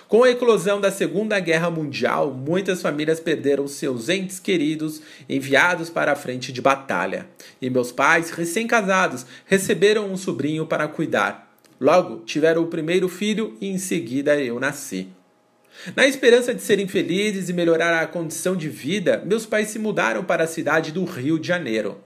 Com 0.09 0.25
a 0.25 0.31
eclosão 0.31 0.81
da 0.81 0.91
Segunda 0.91 1.39
Guerra 1.41 1.71
Mundial, 1.71 2.33
muitas 2.33 2.83
famílias 2.83 3.21
perderam 3.21 3.67
seus 3.67 4.09
entes 4.09 4.39
queridos 4.39 5.03
enviados 5.29 5.91
para 5.91 6.13
a 6.13 6.17
frente 6.17 6.53
de 6.53 6.61
batalha. 6.61 7.27
E 7.61 7.71
meus 7.71 7.93
pais, 7.93 8.31
recém-casados, 8.31 9.27
receberam 9.47 10.11
um 10.11 10.17
sobrinho 10.17 10.67
para 10.67 10.89
cuidar. 10.89 11.53
Logo, 11.81 12.25
tiveram 12.25 12.63
o 12.63 12.69
primeiro 12.69 13.09
filho 13.09 13.57
e 13.61 13.69
em 13.69 13.79
seguida 13.79 14.41
eu 14.41 14.61
nasci. 14.61 15.09
Na 15.97 16.07
esperança 16.07 16.55
de 16.55 16.63
serem 16.63 16.87
felizes 16.87 17.49
e 17.49 17.53
melhorar 17.53 18.01
a 18.01 18.07
condição 18.07 18.55
de 18.55 18.69
vida, 18.69 19.23
meus 19.27 19.47
pais 19.47 19.69
se 19.69 19.79
mudaram 19.79 20.23
para 20.23 20.45
a 20.45 20.47
cidade 20.47 20.93
do 20.93 21.05
Rio 21.05 21.39
de 21.39 21.49
Janeiro. 21.49 21.99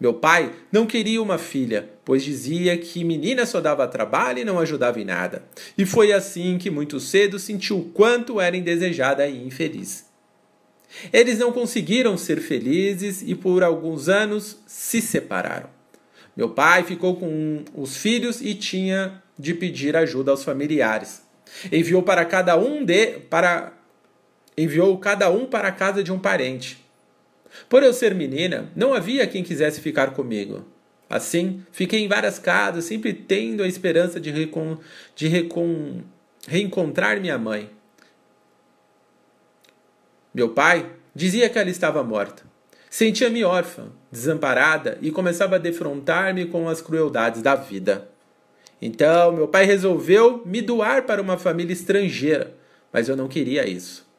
Meu 0.00 0.14
pai 0.14 0.50
não 0.72 0.86
queria 0.86 1.20
uma 1.20 1.36
filha, 1.36 1.90
pois 2.06 2.24
dizia 2.24 2.76
que 2.78 3.04
menina 3.04 3.44
só 3.44 3.60
dava 3.60 3.86
trabalho 3.86 4.38
e 4.38 4.44
não 4.44 4.58
ajudava 4.58 4.98
em 4.98 5.04
nada. 5.04 5.44
E 5.76 5.84
foi 5.84 6.10
assim 6.10 6.56
que 6.56 6.70
muito 6.70 6.98
cedo 6.98 7.38
sentiu 7.38 7.78
o 7.78 7.84
quanto 7.90 8.40
era 8.40 8.56
indesejada 8.56 9.26
e 9.26 9.46
infeliz. 9.46 10.06
Eles 11.12 11.38
não 11.38 11.52
conseguiram 11.52 12.16
ser 12.16 12.40
felizes 12.40 13.22
e 13.22 13.34
por 13.34 13.62
alguns 13.62 14.08
anos 14.08 14.58
se 14.66 15.02
separaram. 15.02 15.68
Meu 16.34 16.48
pai 16.48 16.82
ficou 16.82 17.16
com 17.16 17.62
os 17.74 17.96
filhos 17.96 18.40
e 18.40 18.54
tinha 18.54 19.22
de 19.38 19.52
pedir 19.52 19.94
ajuda 19.96 20.30
aos 20.30 20.42
familiares. 20.42 21.22
Enviou 21.70 22.02
para 22.02 22.24
cada 22.24 22.56
um 22.56 22.84
de 22.84 23.18
para 23.28 23.74
enviou 24.56 24.96
cada 24.98 25.30
um 25.30 25.46
para 25.46 25.68
a 25.68 25.72
casa 25.72 26.02
de 26.02 26.10
um 26.10 26.18
parente. 26.18 26.78
Por 27.68 27.82
eu 27.82 27.92
ser 27.92 28.14
menina, 28.14 28.70
não 28.74 28.94
havia 28.94 29.26
quem 29.26 29.42
quisesse 29.42 29.80
ficar 29.80 30.12
comigo. 30.12 30.64
Assim, 31.08 31.64
fiquei 31.72 32.00
em 32.00 32.08
várias 32.08 32.38
casas, 32.38 32.84
sempre 32.84 33.12
tendo 33.12 33.62
a 33.62 33.68
esperança 33.68 34.20
de, 34.20 34.30
recon, 34.30 34.78
de 35.16 35.26
recon, 35.26 36.02
reencontrar 36.46 37.20
minha 37.20 37.36
mãe. 37.36 37.68
Meu 40.32 40.50
pai 40.50 40.88
dizia 41.14 41.48
que 41.48 41.58
ela 41.58 41.68
estava 41.68 42.04
morta. 42.04 42.44
Sentia-me 42.88 43.44
órfã, 43.44 43.88
desamparada 44.10 44.98
e 45.00 45.10
começava 45.10 45.56
a 45.56 45.58
defrontar-me 45.58 46.46
com 46.46 46.68
as 46.68 46.80
crueldades 46.80 47.42
da 47.42 47.54
vida. 47.54 48.08
Então, 48.80 49.32
meu 49.32 49.46
pai 49.46 49.64
resolveu 49.64 50.42
me 50.46 50.62
doar 50.62 51.04
para 51.04 51.20
uma 51.20 51.36
família 51.36 51.72
estrangeira, 51.72 52.54
mas 52.92 53.08
eu 53.08 53.16
não 53.16 53.28
queria 53.28 53.68
isso. 53.68 54.09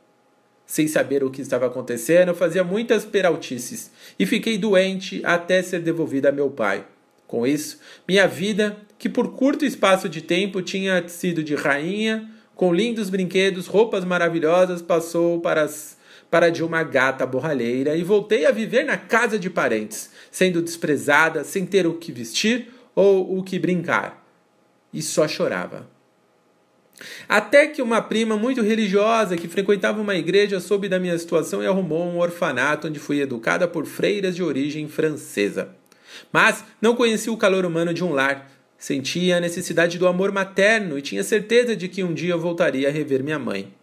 Sem 0.72 0.88
saber 0.88 1.22
o 1.22 1.30
que 1.30 1.42
estava 1.42 1.66
acontecendo, 1.66 2.30
eu 2.30 2.34
fazia 2.34 2.64
muitas 2.64 3.04
peraltices 3.04 3.92
e 4.18 4.26
fiquei 4.26 4.58
doente 4.58 5.22
até 5.26 5.62
ser 5.62 5.82
devolvida 5.82 6.30
a 6.30 6.32
meu 6.32 6.50
pai. 6.50 6.86
Com 7.28 7.46
isso, 7.46 7.78
minha 8.08 8.26
vida, 8.26 8.78
que 8.98 9.10
por 9.10 9.34
curto 9.34 9.66
espaço 9.66 10.08
de 10.08 10.22
tempo 10.22 10.62
tinha 10.62 11.06
sido 11.10 11.44
de 11.44 11.56
rainha, 11.56 12.26
com 12.56 12.74
lindos 12.74 13.10
brinquedos, 13.10 13.68
roupas 13.68 14.06
maravilhosas, 14.06 14.82
passou 14.82 15.42
para, 15.42 15.64
as, 15.64 15.98
para 16.30 16.50
de 16.50 16.64
uma 16.64 16.84
gata 16.84 17.26
borralheira 17.26 17.98
e 17.98 18.02
voltei 18.02 18.46
a 18.46 18.52
viver 18.52 18.86
na 18.86 18.96
casa 18.96 19.38
de 19.38 19.50
parentes, 19.50 20.10
sendo 20.32 20.62
desprezada, 20.62 21.44
sem 21.44 21.66
ter 21.66 21.86
o 21.86 21.96
que 21.96 22.14
vestir 22.14 22.70
ou 22.96 23.38
o 23.38 23.44
que 23.44 23.60
brincar. 23.60 24.26
E 24.94 25.02
só 25.02 25.28
chorava. 25.28 25.91
Até 27.28 27.68
que 27.68 27.82
uma 27.82 28.02
prima 28.02 28.38
muito 28.38 28.62
religiosa 28.62 29.38
que 29.38 29.48
frequentava 29.48 30.02
uma 30.02 30.16
igreja 30.16 30.60
soube 30.60 30.90
da 30.90 31.00
minha 31.00 31.18
situação 31.18 31.62
e 31.64 31.68
arrumou 31.68 32.06
um 32.06 32.20
orfanato 32.20 32.88
onde 32.88 33.00
fui 33.00 33.20
educada 33.20 33.68
por 33.68 33.86
freiras 33.86 34.36
de 34.36 34.44
origem 34.44 34.88
francesa. 34.88 35.70
Mas 36.32 36.64
não 36.82 36.96
conhecia 36.96 37.32
o 37.32 37.38
calor 37.38 37.66
humano 37.66 37.94
de 37.94 38.04
um 38.04 38.14
lar. 38.14 38.50
Sentia 38.78 39.38
a 39.38 39.40
necessidade 39.40 39.98
do 39.98 40.08
amor 40.08 40.32
materno 40.32 40.98
e 40.98 41.02
tinha 41.02 41.24
certeza 41.24 41.76
de 41.76 41.88
que 41.88 42.04
um 42.04 42.14
dia 42.14 42.36
voltaria 42.36 42.88
a 42.88 42.92
rever 42.92 43.24
minha 43.24 43.38
mãe. 43.38 43.74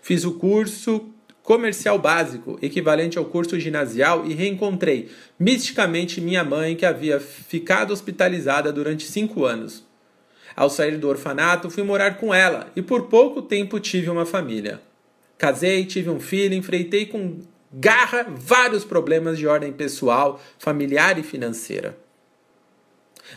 Fiz 0.00 0.24
o 0.24 0.32
curso 0.32 1.12
comercial 1.46 1.96
básico, 1.96 2.58
equivalente 2.60 3.18
ao 3.18 3.24
curso 3.24 3.58
ginasial, 3.60 4.26
e 4.26 4.34
reencontrei 4.34 5.08
misticamente 5.38 6.20
minha 6.20 6.42
mãe, 6.42 6.74
que 6.74 6.84
havia 6.84 7.20
ficado 7.20 7.92
hospitalizada 7.92 8.72
durante 8.72 9.04
cinco 9.04 9.44
anos. 9.44 9.86
Ao 10.56 10.70
sair 10.70 10.96
do 10.96 11.08
orfanato, 11.08 11.68
fui 11.68 11.82
morar 11.82 12.16
com 12.16 12.32
ela 12.32 12.72
e 12.74 12.80
por 12.80 13.08
pouco 13.08 13.42
tempo 13.42 13.78
tive 13.78 14.08
uma 14.08 14.24
família. 14.24 14.80
Casei, 15.36 15.84
tive 15.84 16.08
um 16.08 16.18
filho, 16.18 16.54
enfrentei 16.54 17.04
com 17.04 17.40
garra 17.70 18.26
vários 18.28 18.82
problemas 18.82 19.36
de 19.36 19.46
ordem 19.46 19.70
pessoal, 19.70 20.40
familiar 20.58 21.18
e 21.18 21.22
financeira. 21.22 21.98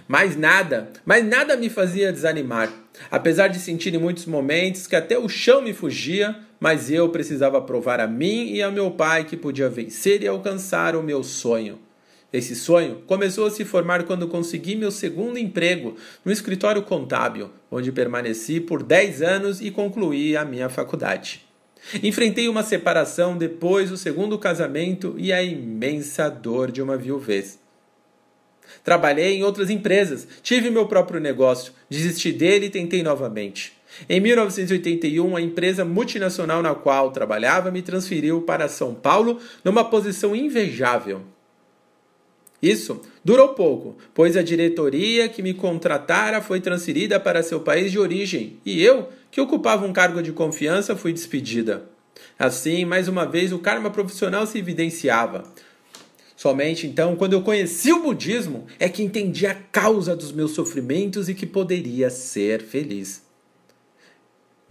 Mas 0.08 0.38
nada, 0.38 0.90
mas 1.06 1.26
nada 1.26 1.58
me 1.58 1.70
fazia 1.70 2.14
desanimar. 2.14 2.72
Apesar 3.12 3.50
de 3.50 3.60
sentir 3.60 3.94
em 3.94 3.98
muitos 3.98 4.26
momentos 4.26 4.88
que 4.88 4.96
até 4.96 5.18
o 5.18 5.28
chão 5.28 5.62
me 5.62 5.74
fugia, 5.74 6.38
mas 6.60 6.90
eu 6.90 7.10
precisava 7.10 7.62
provar 7.62 8.00
a 8.00 8.08
mim 8.08 8.54
e 8.54 8.62
ao 8.62 8.72
meu 8.72 8.92
pai 8.92 9.26
que 9.26 9.36
podia 9.36 9.68
vencer 9.68 10.24
e 10.24 10.28
alcançar 10.28 10.96
o 10.96 11.04
meu 11.04 11.22
sonho. 11.24 11.80
Esse 12.32 12.56
sonho 12.56 13.02
começou 13.08 13.48
a 13.48 13.52
se 13.52 13.66
formar 13.66 14.04
quando 14.04 14.28
consegui 14.28 14.76
meu 14.76 14.92
segundo 14.92 15.40
emprego 15.40 15.96
no 16.24 16.32
escritório 16.32 16.84
contábil, 16.84 17.50
onde 17.72 17.92
permaneci 17.92 18.60
por 18.60 18.84
10 18.84 19.22
anos 19.24 19.62
e 19.62 19.72
concluí 19.72 20.38
a 20.38 20.46
minha 20.46 20.70
faculdade. 20.70 21.48
Enfrentei 22.04 22.48
uma 22.48 22.62
separação 22.62 23.36
depois 23.36 23.90
do 23.90 23.98
segundo 23.98 24.38
casamento 24.38 25.16
e 25.18 25.34
a 25.34 25.42
imensa 25.42 26.30
dor 26.30 26.72
de 26.72 26.82
uma 26.82 26.96
viuvez. 26.96 27.58
Trabalhei 28.84 29.38
em 29.38 29.44
outras 29.44 29.72
empresas, 29.72 30.28
tive 30.44 30.70
meu 30.70 30.86
próprio 30.86 31.20
negócio, 31.20 31.74
desisti 31.90 32.32
dele 32.32 32.68
e 32.68 32.70
tentei 32.70 33.02
novamente. 33.02 33.74
Em 34.08 34.20
1981, 34.20 35.36
a 35.36 35.42
empresa 35.42 35.84
multinacional 35.84 36.62
na 36.62 36.76
qual 36.76 37.12
trabalhava 37.12 37.72
me 37.72 37.82
transferiu 37.82 38.44
para 38.44 38.68
São 38.68 38.94
Paulo 38.94 39.40
numa 39.64 39.84
posição 39.84 40.36
invejável. 40.36 41.24
Isso 42.62 43.02
durou 43.24 43.50
pouco, 43.50 43.98
pois 44.14 44.36
a 44.36 44.42
diretoria 44.42 45.30
que 45.30 45.42
me 45.42 45.54
contratara 45.54 46.42
foi 46.42 46.60
transferida 46.60 47.20
para 47.20 47.44
seu 47.44 47.62
país 47.62 47.92
de 47.92 48.00
origem 48.00 48.58
e 48.66 48.84
eu, 48.84 49.10
que 49.32 49.40
ocupava 49.40 49.86
um 49.86 49.94
cargo 49.94 50.22
de 50.22 50.32
confiança, 50.32 50.96
fui 50.96 51.14
despedida. 51.14 51.86
Assim, 52.38 52.86
mais 52.86 53.08
uma 53.08 53.26
vez, 53.26 53.54
o 53.54 53.60
karma 53.60 53.90
profissional 53.90 54.46
se 54.46 54.58
evidenciava. 54.58 55.44
Somente 56.36 56.88
então, 56.88 57.16
quando 57.16 57.34
eu 57.34 57.42
conheci 57.42 57.92
o 57.92 58.02
budismo, 58.02 58.66
é 58.80 58.88
que 58.88 59.04
entendi 59.04 59.46
a 59.46 59.54
causa 59.54 60.16
dos 60.16 60.32
meus 60.32 60.52
sofrimentos 60.52 61.28
e 61.28 61.36
que 61.36 61.46
poderia 61.46 62.10
ser 62.10 62.62
feliz. 62.62 63.29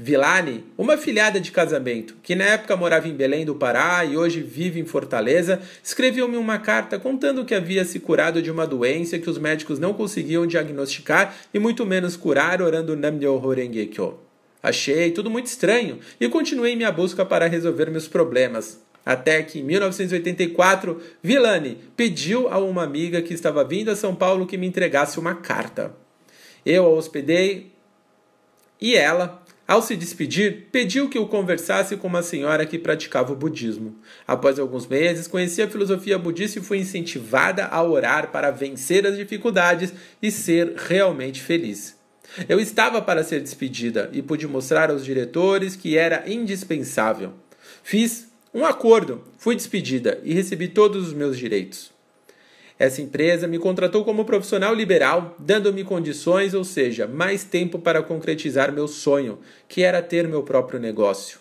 Vilani, 0.01 0.65
uma 0.79 0.97
filhada 0.97 1.41
de 1.41 1.51
casamento, 1.51 2.15
que 2.23 2.37
na 2.37 2.45
época 2.45 2.77
morava 2.77 3.09
em 3.09 3.17
Belém 3.17 3.45
do 3.45 3.57
Pará 3.57 4.05
e 4.05 4.17
hoje 4.17 4.41
vive 4.41 4.79
em 4.79 4.85
Fortaleza, 4.87 5.61
escreveu-me 5.83 6.37
uma 6.37 6.57
carta 6.57 7.01
contando 7.01 7.45
que 7.45 7.53
havia 7.53 7.85
se 7.85 7.99
curado 7.99 8.41
de 8.41 8.49
uma 8.49 8.65
doença 8.65 9.19
que 9.19 9.29
os 9.29 9.39
médicos 9.39 9.81
não 9.81 9.93
conseguiam 9.93 10.47
diagnosticar 10.47 11.35
e 11.53 11.59
muito 11.59 11.85
menos 11.85 12.17
curar 12.17 12.63
orando 12.63 12.95
Namyo 12.95 13.45
Horenge 13.45 13.87
Kyo. 13.87 14.21
Achei 14.63 15.11
tudo 15.11 15.29
muito 15.29 15.47
estranho 15.47 15.99
e 16.21 16.29
continuei 16.29 16.77
minha 16.77 16.93
busca 16.93 17.25
para 17.25 17.49
resolver 17.49 17.91
meus 17.91 18.07
problemas. 18.07 18.81
Até 19.05 19.43
que 19.43 19.59
em 19.59 19.65
1984, 19.65 21.03
Vilani 21.21 21.77
pediu 21.97 22.47
a 22.47 22.59
uma 22.59 22.85
amiga 22.85 23.21
que 23.21 23.35
estava 23.35 23.65
vindo 23.65 23.91
a 23.91 23.97
São 23.97 24.15
Paulo 24.15 24.47
que 24.47 24.57
me 24.57 24.67
entregasse 24.69 25.19
uma 25.19 25.35
carta. 25.35 25.93
Eu 26.65 26.85
a 26.85 26.89
hospedei 26.89 27.73
e 28.81 28.95
ela, 28.95 29.43
ao 29.69 29.83
se 29.83 29.95
despedir, 29.95 30.69
pediu 30.73 31.11
que 31.11 31.19
o 31.19 31.27
conversasse 31.27 31.95
com 31.99 32.07
uma 32.07 32.23
senhora 32.23 32.65
que 32.65 32.79
praticava 32.79 33.35
o 33.35 33.37
budismo. 33.37 33.99
Após 34.27 34.59
alguns 34.59 34.87
meses, 34.87 35.29
conheci 35.29 35.61
a 35.61 35.69
filosofia 35.69 36.19
budista 36.19 36.59
e 36.59 36.63
fui 36.63 36.79
incentivada 36.79 37.67
a 37.67 37.83
orar 37.83 38.33
para 38.33 38.51
vencer 38.51 39.07
as 39.07 39.15
dificuldades 39.15 39.93
e 40.23 40.31
ser 40.31 40.73
realmente 40.75 41.43
feliz. 41.43 41.95
Eu 42.49 42.59
estava 42.59 43.03
para 43.03 43.23
ser 43.23 43.43
despedida 43.43 44.09
e 44.11 44.23
pude 44.23 44.47
mostrar 44.47 44.91
aos 44.91 45.05
diretores 45.05 45.77
que 45.77 45.99
era 45.99 46.25
indispensável. 46.27 47.35
Fiz 47.83 48.27
um 48.55 48.65
acordo, 48.65 49.23
fui 49.37 49.55
despedida 49.55 50.19
e 50.25 50.33
recebi 50.33 50.69
todos 50.69 51.09
os 51.09 51.13
meus 51.13 51.37
direitos. 51.37 51.98
Essa 52.79 53.03
empresa 53.03 53.49
me 53.49 53.59
contratou 53.59 54.05
como 54.05 54.25
profissional 54.25 54.73
liberal, 54.73 55.35
dando-me 55.39 55.83
condições, 55.83 56.55
ou 56.55 56.63
seja, 56.63 57.07
mais 57.09 57.43
tempo 57.43 57.79
para 57.79 58.03
concretizar 58.03 58.73
meu 58.73 58.87
sonho, 58.87 59.41
que 59.67 59.83
era 59.83 60.01
ter 60.01 60.29
meu 60.29 60.45
próprio 60.45 60.79
negócio. 60.79 61.41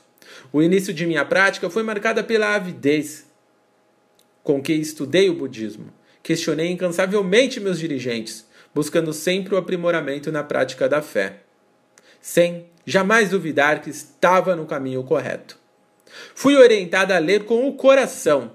O 0.52 0.64
início 0.64 0.94
de 0.94 1.06
minha 1.06 1.24
prática 1.24 1.70
foi 1.70 1.84
marcada 1.84 2.24
pela 2.24 2.56
avidez 2.56 3.28
com 4.44 4.62
que 4.62 4.74
estudei 4.74 5.30
o 5.30 5.36
budismo. 5.36 5.94
Questionei 6.24 6.72
incansavelmente 6.72 7.60
meus 7.60 7.78
dirigentes, 7.78 8.48
buscando 8.74 9.14
sempre 9.14 9.54
o 9.54 9.58
aprimoramento 9.58 10.32
na 10.32 10.44
prática 10.44 10.90
da 10.90 11.02
fé, 11.02 11.42
sem 12.22 12.66
jamais 12.86 13.30
duvidar 13.30 13.82
que 13.82 13.90
estava 13.90 14.56
no 14.56 14.66
caminho 14.66 15.04
correto. 15.04 15.58
Fui 16.34 16.56
orientada 16.56 17.16
a 17.16 17.20
ler 17.20 17.44
com 17.44 17.68
o 17.68 17.74
coração. 17.74 18.52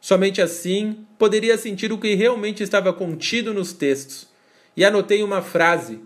Somente 0.00 0.40
assim 0.40 1.04
poderia 1.18 1.58
sentir 1.58 1.92
o 1.92 1.98
que 1.98 2.14
realmente 2.14 2.62
estava 2.62 2.92
contido 2.92 3.52
nos 3.52 3.72
textos. 3.72 4.28
E 4.76 4.84
anotei 4.84 5.22
uma 5.22 5.42
frase 5.42 6.00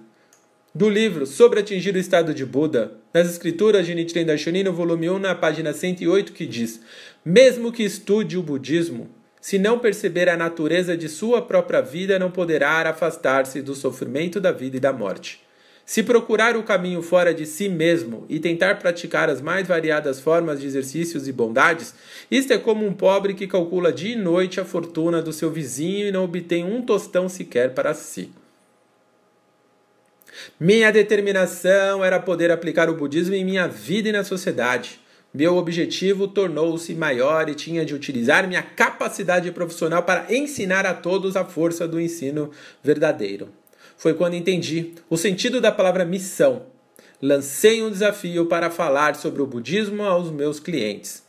do 0.74 0.88
livro 0.88 1.26
Sobre 1.26 1.60
Atingir 1.60 1.94
o 1.94 1.98
Estado 1.98 2.32
de 2.32 2.46
Buda, 2.46 2.94
nas 3.12 3.28
escrituras 3.28 3.84
de 3.84 3.94
Nichiren 3.94 4.24
Daishonin, 4.24 4.62
no 4.62 4.72
volume 4.72 5.10
1, 5.10 5.18
na 5.18 5.34
página 5.34 5.74
108, 5.74 6.32
que 6.32 6.46
diz: 6.46 6.80
Mesmo 7.22 7.70
que 7.70 7.82
estude 7.82 8.38
o 8.38 8.42
budismo, 8.42 9.10
se 9.38 9.58
não 9.58 9.78
perceber 9.78 10.28
a 10.28 10.36
natureza 10.36 10.96
de 10.96 11.08
sua 11.08 11.42
própria 11.42 11.82
vida, 11.82 12.18
não 12.18 12.30
poderá 12.30 12.88
afastar-se 12.88 13.60
do 13.60 13.74
sofrimento 13.74 14.40
da 14.40 14.52
vida 14.52 14.78
e 14.78 14.80
da 14.80 14.92
morte. 14.92 15.40
Se 15.84 16.02
procurar 16.02 16.56
o 16.56 16.62
caminho 16.62 17.02
fora 17.02 17.34
de 17.34 17.44
si 17.44 17.68
mesmo 17.68 18.24
e 18.28 18.38
tentar 18.38 18.78
praticar 18.78 19.28
as 19.28 19.40
mais 19.40 19.66
variadas 19.66 20.20
formas 20.20 20.60
de 20.60 20.66
exercícios 20.66 21.26
e 21.26 21.32
bondades, 21.32 21.94
isto 22.30 22.52
é 22.52 22.58
como 22.58 22.86
um 22.86 22.94
pobre 22.94 23.34
que 23.34 23.48
calcula 23.48 23.92
dia 23.92 24.12
e 24.12 24.16
noite 24.16 24.60
a 24.60 24.64
fortuna 24.64 25.20
do 25.20 25.32
seu 25.32 25.50
vizinho 25.50 26.06
e 26.06 26.12
não 26.12 26.24
obtém 26.24 26.64
um 26.64 26.82
tostão 26.82 27.28
sequer 27.28 27.74
para 27.74 27.94
si. 27.94 28.30
Minha 30.58 30.90
determinação 30.92 32.04
era 32.04 32.18
poder 32.18 32.50
aplicar 32.50 32.88
o 32.88 32.94
budismo 32.94 33.34
em 33.34 33.44
minha 33.44 33.66
vida 33.66 34.08
e 34.08 34.12
na 34.12 34.24
sociedade. 34.24 35.00
Meu 35.34 35.56
objetivo 35.56 36.28
tornou-se 36.28 36.94
maior 36.94 37.48
e 37.48 37.54
tinha 37.54 37.84
de 37.84 37.94
utilizar 37.94 38.46
minha 38.46 38.62
capacidade 38.62 39.50
profissional 39.50 40.02
para 40.04 40.32
ensinar 40.32 40.86
a 40.86 40.94
todos 40.94 41.36
a 41.36 41.44
força 41.44 41.88
do 41.88 42.00
ensino 42.00 42.50
verdadeiro 42.82 43.48
foi 44.02 44.14
quando 44.14 44.34
entendi 44.34 44.94
o 45.08 45.16
sentido 45.16 45.60
da 45.60 45.70
palavra 45.70 46.04
missão. 46.04 46.66
Lancei 47.22 47.84
um 47.84 47.88
desafio 47.88 48.46
para 48.46 48.68
falar 48.68 49.14
sobre 49.14 49.40
o 49.40 49.46
budismo 49.46 50.02
aos 50.02 50.28
meus 50.28 50.58
clientes. 50.58 51.22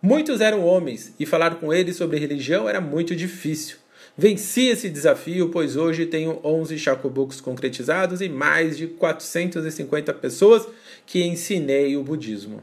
Muitos 0.00 0.40
eram 0.40 0.64
homens 0.64 1.12
e 1.18 1.26
falar 1.26 1.56
com 1.56 1.74
eles 1.74 1.96
sobre 1.96 2.20
religião 2.20 2.68
era 2.68 2.80
muito 2.80 3.16
difícil. 3.16 3.78
Venci 4.16 4.68
esse 4.68 4.88
desafio, 4.88 5.48
pois 5.48 5.74
hoje 5.74 6.06
tenho 6.06 6.38
11 6.44 6.78
chacobooks 6.78 7.40
concretizados 7.40 8.20
e 8.20 8.28
mais 8.28 8.76
de 8.78 8.86
450 8.86 10.14
pessoas 10.14 10.68
que 11.04 11.20
ensinei 11.24 11.96
o 11.96 12.04
budismo. 12.04 12.62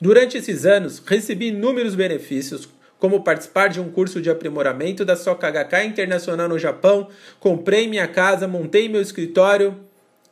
Durante 0.00 0.38
esses 0.38 0.64
anos, 0.64 1.02
recebi 1.04 1.48
inúmeros 1.48 1.94
benefícios, 1.94 2.66
como 2.98 3.22
participar 3.22 3.68
de 3.68 3.80
um 3.80 3.90
curso 3.90 4.20
de 4.20 4.30
aprimoramento 4.30 5.04
da 5.04 5.16
Sokagaka 5.16 5.84
Internacional 5.84 6.48
no 6.48 6.58
Japão, 6.58 7.08
comprei 7.38 7.86
minha 7.86 8.08
casa, 8.08 8.48
montei 8.48 8.88
meu 8.88 9.00
escritório 9.00 9.76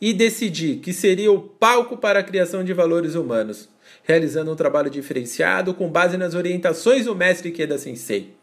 e 0.01 0.13
decidi 0.13 0.77
que 0.77 0.93
seria 0.93 1.31
o 1.31 1.41
palco 1.41 1.97
para 1.97 2.21
a 2.21 2.23
criação 2.23 2.65
de 2.65 2.73
valores 2.73 3.15
humanos, 3.15 3.69
realizando 4.03 4.53
um 4.53 4.57
trabalho 4.57 4.91
diferenciado 4.91 5.75
com 5.75 5.89
base 5.89 6.17
nas 6.17 6.35
orientações 6.35 7.05
do 7.05 7.15
mestre 7.15 7.51
Keda 7.51 7.79
Sensei. 7.79 8.35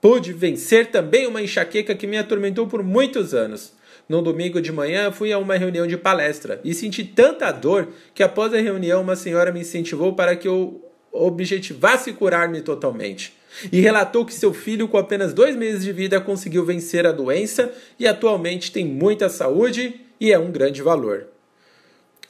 Pude 0.00 0.32
vencer 0.32 0.86
também 0.90 1.26
uma 1.26 1.42
enxaqueca 1.42 1.94
que 1.94 2.06
me 2.06 2.18
atormentou 2.18 2.66
por 2.66 2.82
muitos 2.82 3.34
anos. 3.34 3.74
No 4.08 4.22
domingo 4.22 4.60
de 4.60 4.70
manhã 4.70 5.10
fui 5.10 5.32
a 5.32 5.38
uma 5.38 5.56
reunião 5.56 5.86
de 5.86 5.96
palestra 5.96 6.60
e 6.62 6.72
senti 6.72 7.02
tanta 7.02 7.50
dor 7.50 7.88
que 8.14 8.22
após 8.22 8.54
a 8.54 8.58
reunião 8.58 9.02
uma 9.02 9.16
senhora 9.16 9.50
me 9.50 9.60
incentivou 9.60 10.14
para 10.14 10.36
que 10.36 10.46
eu 10.46 10.80
objetivasse 11.10 12.12
curar-me 12.12 12.60
totalmente. 12.60 13.34
E 13.72 13.80
relatou 13.80 14.24
que 14.24 14.34
seu 14.34 14.52
filho, 14.52 14.88
com 14.88 14.98
apenas 14.98 15.32
dois 15.32 15.56
meses 15.56 15.82
de 15.82 15.92
vida, 15.92 16.20
conseguiu 16.20 16.64
vencer 16.64 17.06
a 17.06 17.12
doença 17.12 17.72
e 17.98 18.06
atualmente 18.06 18.72
tem 18.72 18.84
muita 18.84 19.28
saúde 19.28 20.00
e 20.20 20.32
é 20.32 20.38
um 20.38 20.50
grande 20.50 20.82
valor. 20.82 21.26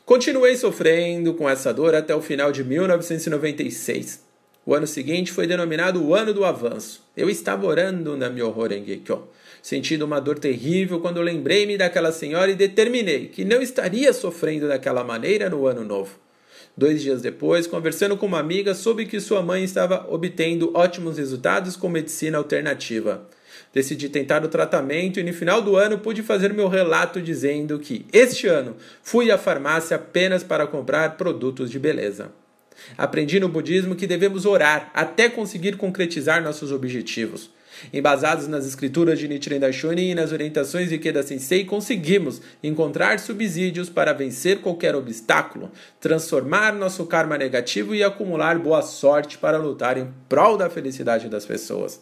Continuei 0.05 0.57
sofrendo 0.57 1.35
com 1.35 1.49
essa 1.49 1.75
dor 1.75 1.95
até 1.95 2.15
o 2.15 2.23
final 2.23 2.53
de 2.53 2.63
1996. 2.63 4.25
O 4.65 4.75
ano 4.75 4.87
seguinte 4.87 5.33
foi 5.33 5.47
denominado 5.47 6.05
o 6.05 6.15
Ano 6.15 6.33
do 6.35 6.45
Avanço. 6.45 7.05
Eu 7.17 7.31
estava 7.31 7.67
orando 7.67 8.17
na 8.17 8.29
Myoho 8.29 8.67
Rengekyo, 8.67 9.29
sentindo 9.63 10.05
uma 10.05 10.21
dor 10.21 10.39
terrível 10.39 11.01
quando 11.01 11.21
lembrei-me 11.21 11.77
daquela 11.77 12.11
senhora 12.11 12.51
e 12.51 12.57
determinei 12.57 13.29
que 13.29 13.45
não 13.45 13.63
estaria 13.63 14.13
sofrendo 14.13 14.69
daquela 14.69 15.05
maneira 15.05 15.49
no 15.49 15.67
ano 15.67 15.85
novo. 15.85 16.26
Dois 16.79 17.01
dias 17.01 17.23
depois, 17.23 17.67
conversando 17.67 18.19
com 18.19 18.27
uma 18.27 18.39
amiga, 18.39 18.75
soube 18.75 19.07
que 19.07 19.19
sua 19.19 19.43
mãe 19.43 19.65
estava 19.65 20.07
obtendo 20.11 20.71
ótimos 20.75 21.17
resultados 21.17 21.75
com 21.75 21.89
medicina 21.89 22.37
alternativa. 22.37 23.27
Decidi 23.73 24.11
tentar 24.11 24.45
o 24.45 24.49
tratamento 24.49 25.19
e 25.19 25.23
no 25.23 25.33
final 25.33 25.63
do 25.63 25.75
ano 25.75 25.99
pude 25.99 26.23
fazer 26.23 26.53
meu 26.53 26.69
relato 26.69 27.23
dizendo 27.23 27.79
que 27.79 28.05
este 28.13 28.47
ano 28.47 28.77
fui 29.03 29.31
à 29.31 29.39
farmácia 29.39 29.97
apenas 29.97 30.45
para 30.45 30.67
comprar 30.67 31.17
produtos 31.17 31.71
de 31.71 31.79
beleza. 31.79 32.31
Aprendi 32.99 33.41
no 33.41 33.49
budismo 33.49 33.97
que 33.97 34.07
devemos 34.07 34.45
orar 34.45 34.91
até 34.93 35.31
conseguir 35.31 35.79
concretizar 35.79 36.43
nossos 36.43 36.73
objetivos. 36.73 37.51
Embasados 37.93 38.49
nas 38.49 38.67
escrituras 38.67 39.19
de 39.19 39.29
Nichiren 39.29 39.61
Daishonin 39.61 40.11
e 40.11 40.15
nas 40.15 40.33
orientações 40.33 40.89
de 40.89 40.99
Keda 40.99 41.23
Sensei, 41.23 41.65
conseguimos 41.65 42.41
encontrar 42.63 43.19
subsídios 43.19 43.89
para 43.89 44.13
vencer 44.13 44.61
qualquer 44.61 44.95
obstáculo, 44.95 45.71
transformar 46.01 46.75
nosso 46.75 47.07
karma 47.07 47.39
negativo 47.39 47.95
e 47.95 48.03
acumular 48.03 48.59
boa 48.59 48.83
sorte 48.83 49.39
para 49.39 49.59
lutar 49.59 49.99
em 49.99 50.09
prol 50.29 50.57
da 50.57 50.71
felicidade 50.71 51.29
das 51.29 51.45
pessoas. 51.45 52.01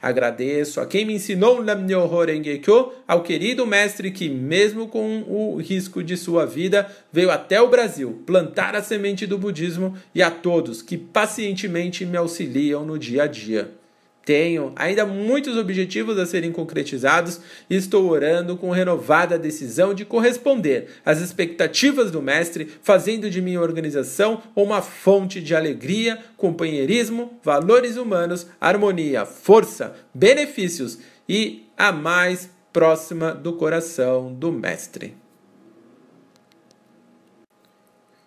Agradeço 0.00 0.80
a 0.80 0.86
quem 0.86 1.04
me 1.04 1.14
ensinou 1.14 1.62
Namnyoho 1.62 2.24
Rengekyo, 2.24 2.92
ao 3.06 3.22
querido 3.22 3.66
mestre 3.66 4.10
que, 4.10 4.28
mesmo 4.28 4.88
com 4.88 5.22
o 5.26 5.56
risco 5.56 6.02
de 6.02 6.16
sua 6.16 6.46
vida, 6.46 6.90
veio 7.12 7.30
até 7.30 7.60
o 7.60 7.68
Brasil 7.68 8.22
plantar 8.26 8.74
a 8.74 8.82
semente 8.82 9.26
do 9.26 9.38
budismo 9.38 9.96
e 10.14 10.22
a 10.22 10.30
todos 10.30 10.82
que 10.82 10.96
pacientemente 10.96 12.04
me 12.06 12.16
auxiliam 12.16 12.84
no 12.84 12.98
dia 12.98 13.24
a 13.24 13.26
dia. 13.26 13.79
Tenho 14.24 14.72
ainda 14.76 15.06
muitos 15.06 15.56
objetivos 15.56 16.18
a 16.18 16.26
serem 16.26 16.52
concretizados 16.52 17.40
e 17.70 17.74
estou 17.74 18.08
orando 18.08 18.56
com 18.56 18.70
renovada 18.70 19.38
decisão 19.38 19.94
de 19.94 20.04
corresponder 20.04 20.88
às 21.04 21.20
expectativas 21.20 22.10
do 22.10 22.20
Mestre, 22.20 22.68
fazendo 22.82 23.30
de 23.30 23.40
minha 23.40 23.60
organização 23.60 24.42
uma 24.54 24.82
fonte 24.82 25.40
de 25.40 25.54
alegria, 25.54 26.18
companheirismo, 26.36 27.38
valores 27.42 27.96
humanos, 27.96 28.46
harmonia, 28.60 29.24
força, 29.24 29.96
benefícios 30.12 30.98
e 31.26 31.64
a 31.76 31.90
mais 31.90 32.50
próxima 32.72 33.32
do 33.32 33.54
coração 33.54 34.32
do 34.34 34.52
Mestre. 34.52 35.16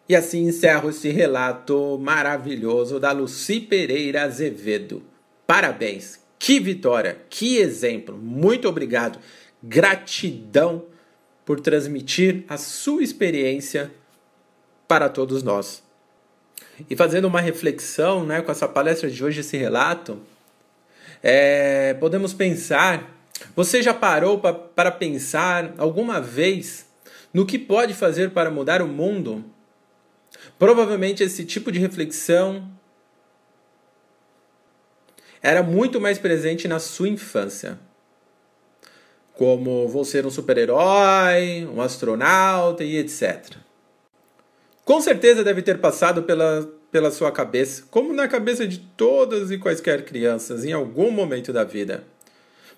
E 0.09 0.15
assim 0.15 0.47
encerro 0.47 0.89
esse 0.89 1.09
relato 1.09 1.97
maravilhoso 2.01 2.99
da 2.99 3.11
Luci 3.11 3.61
Pereira 3.61 4.23
Azevedo. 4.23 5.12
Parabéns! 5.45 6.19
Que 6.39 6.59
vitória! 6.59 7.21
Que 7.29 7.57
exemplo! 7.57 8.17
Muito 8.17 8.67
obrigado! 8.67 9.19
Gratidão 9.61 10.85
por 11.45 11.59
transmitir 11.59 12.43
a 12.47 12.57
sua 12.57 13.03
experiência 13.03 13.91
para 14.87 15.09
todos 15.09 15.43
nós. 15.43 15.83
E 16.89 16.95
fazendo 16.95 17.25
uma 17.25 17.41
reflexão 17.41 18.25
né, 18.25 18.41
com 18.41 18.51
essa 18.51 18.67
palestra 18.67 19.09
de 19.09 19.23
hoje, 19.23 19.41
esse 19.41 19.57
relato, 19.57 20.19
é, 21.21 21.93
podemos 21.95 22.33
pensar: 22.33 23.09
você 23.55 23.81
já 23.81 23.93
parou 23.93 24.39
para 24.39 24.91
pensar 24.91 25.73
alguma 25.77 26.19
vez 26.19 26.85
no 27.33 27.45
que 27.45 27.57
pode 27.57 27.93
fazer 27.93 28.31
para 28.31 28.51
mudar 28.51 28.81
o 28.81 28.87
mundo? 28.87 29.43
Provavelmente 30.57 31.23
esse 31.23 31.45
tipo 31.45 31.71
de 31.71 31.79
reflexão 31.79 32.69
era 35.43 35.61
muito 35.61 35.99
mais 35.99 36.17
presente 36.17 36.69
na 36.69 36.79
sua 36.79 37.09
infância. 37.09 37.77
Como 39.33 39.89
vou 39.89 40.05
ser 40.05 40.25
um 40.25 40.31
super-herói, 40.31 41.67
um 41.67 41.81
astronauta 41.81 42.83
e 42.83 42.95
etc. 42.95 43.57
Com 44.85 45.01
certeza 45.01 45.43
deve 45.43 45.61
ter 45.61 45.79
passado 45.79 46.23
pela, 46.23 46.69
pela 46.89 47.11
sua 47.11 47.31
cabeça, 47.31 47.83
como 47.91 48.13
na 48.13 48.27
cabeça 48.27 48.65
de 48.65 48.79
todas 48.79 49.51
e 49.51 49.57
quaisquer 49.57 50.05
crianças, 50.05 50.63
em 50.63 50.71
algum 50.71 51.11
momento 51.11 51.51
da 51.51 51.65
vida. 51.65 52.05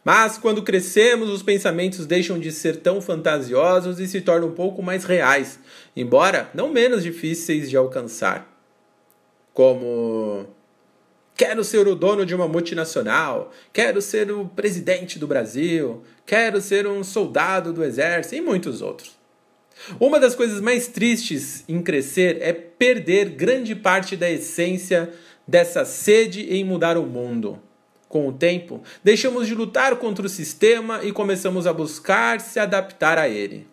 Mas 0.03 0.37
quando 0.37 0.63
crescemos, 0.63 1.29
os 1.29 1.43
pensamentos 1.43 2.05
deixam 2.05 2.39
de 2.39 2.51
ser 2.51 2.77
tão 2.77 3.01
fantasiosos 3.01 3.99
e 3.99 4.07
se 4.07 4.21
tornam 4.21 4.49
um 4.49 4.53
pouco 4.53 4.81
mais 4.81 5.03
reais, 5.03 5.59
embora 5.95 6.49
não 6.53 6.69
menos 6.69 7.03
difíceis 7.03 7.69
de 7.69 7.77
alcançar. 7.77 8.51
Como 9.53 10.47
Quero 11.37 11.65
ser 11.65 11.85
o 11.85 11.95
dono 11.95 12.25
de 12.25 12.33
uma 12.33 12.47
multinacional, 12.47 13.51
quero 13.73 14.01
ser 14.01 14.31
o 14.31 14.47
presidente 14.47 15.19
do 15.19 15.27
Brasil, 15.27 16.01
quero 16.25 16.61
ser 16.61 16.87
um 16.87 17.03
soldado 17.03 17.73
do 17.73 17.83
exército 17.83 18.35
e 18.35 18.41
muitos 18.41 18.81
outros. 18.81 19.17
Uma 19.99 20.17
das 20.17 20.33
coisas 20.33 20.61
mais 20.61 20.87
tristes 20.87 21.65
em 21.67 21.81
crescer 21.81 22.37
é 22.39 22.53
perder 22.53 23.31
grande 23.31 23.75
parte 23.75 24.15
da 24.15 24.31
essência 24.31 25.11
dessa 25.45 25.83
sede 25.83 26.53
em 26.55 26.63
mudar 26.63 26.97
o 26.97 27.05
mundo. 27.05 27.61
Com 28.07 28.29
o 28.29 28.33
tempo, 28.33 28.81
deixamos 29.03 29.45
de 29.45 29.53
lutar 29.53 29.97
contra 29.97 30.25
o 30.25 30.29
sistema 30.29 31.03
e 31.03 31.11
começamos 31.11 31.67
a 31.67 31.73
buscar 31.73 32.39
se 32.39 32.59
adaptar 32.59 33.17
a 33.17 33.27
ele. 33.27 33.67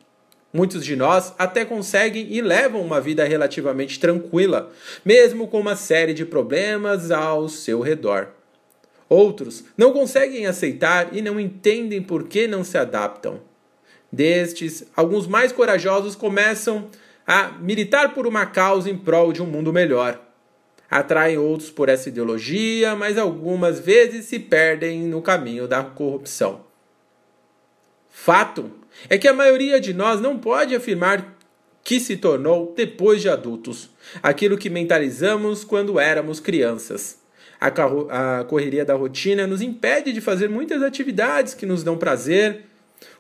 Muitos 0.53 0.85
de 0.85 0.95
nós 0.95 1.33
até 1.39 1.65
conseguem 1.65 2.27
e 2.31 2.43
levam 2.43 2.83
uma 2.83 3.01
vida 3.01 3.25
relativamente 3.25 3.99
tranquila, 3.99 4.71
mesmo 5.03 5.49
com 5.49 5.59
uma 5.59 5.77
série 5.77 6.13
de 6.13 6.27
problemas 6.27 7.11
ao 7.11 7.49
seu 7.49 7.81
redor. 7.81 8.29
Outros 9.09 9.65
não 9.77 9.93
conseguem 9.93 10.47
aceitar 10.47 11.09
e 11.17 11.23
não 11.23 11.41
entendem 11.41 12.03
por 12.03 12.29
que 12.29 12.47
não 12.47 12.63
se 12.63 12.77
adaptam. 12.77 13.41
Destes, 14.11 14.85
alguns 14.95 15.27
mais 15.27 15.53
corajosos 15.53 16.15
começam 16.15 16.89
a 17.27 17.49
militar 17.49 18.13
por 18.13 18.27
uma 18.27 18.45
causa 18.45 18.91
em 18.91 18.97
prol 18.97 19.33
de 19.33 19.43
um 19.43 19.47
mundo 19.47 19.73
melhor. 19.73 20.21
Atraem 20.91 21.39
outros 21.39 21.71
por 21.71 21.89
essa 21.89 22.11
ideologia, 22.11 22.95
mas 22.95 23.17
algumas 23.17 23.81
vezes 23.81 24.27
se 24.27 24.39
perdem 24.39 25.01
no 25.05 25.23
caminho 25.23 25.67
da 25.67 25.83
corrupção. 25.83 26.67
Fato 28.11 28.71
é 29.09 29.19
que 29.19 29.29
a 29.29 29.33
maioria 29.33 29.81
de 29.81 29.93
nós 29.93 30.21
não 30.21 30.39
pode 30.39 30.75
afirmar 30.75 31.37
que 31.85 31.99
se 31.99 32.17
tornou 32.17 32.73
depois 32.77 33.21
de 33.21 33.29
adultos, 33.29 33.91
aquilo 34.23 34.57
que 34.57 34.71
mentalizamos 34.71 35.65
quando 35.65 35.99
éramos 35.99 36.39
crianças. 36.39 37.21
A, 37.61 37.69
a 38.41 38.45
correria 38.45 38.85
da 38.85 38.95
rotina 38.95 39.47
nos 39.47 39.61
impede 39.61 40.13
de 40.13 40.21
fazer 40.21 40.49
muitas 40.49 40.83
atividades 40.83 41.55
que 41.55 41.67
nos 41.67 41.83
dão 41.83 41.97
prazer, 41.97 42.65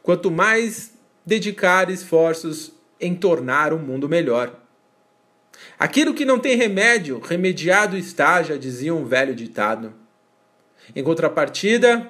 quanto 0.02 0.30
mais 0.30 0.94
dedicar 1.24 1.90
esforços 1.90 2.72
em 3.00 3.14
tornar 3.14 3.72
o 3.72 3.78
mundo 3.78 4.08
melhor. 4.08 4.58
Aquilo 5.78 6.14
que 6.14 6.24
não 6.24 6.38
tem 6.38 6.56
remédio, 6.56 7.20
remediado 7.20 7.96
está, 7.96 8.42
já 8.42 8.56
dizia 8.56 8.94
um 8.94 9.04
velho 9.04 9.34
ditado. 9.34 9.92
Em 10.94 11.02
contrapartida, 11.02 12.08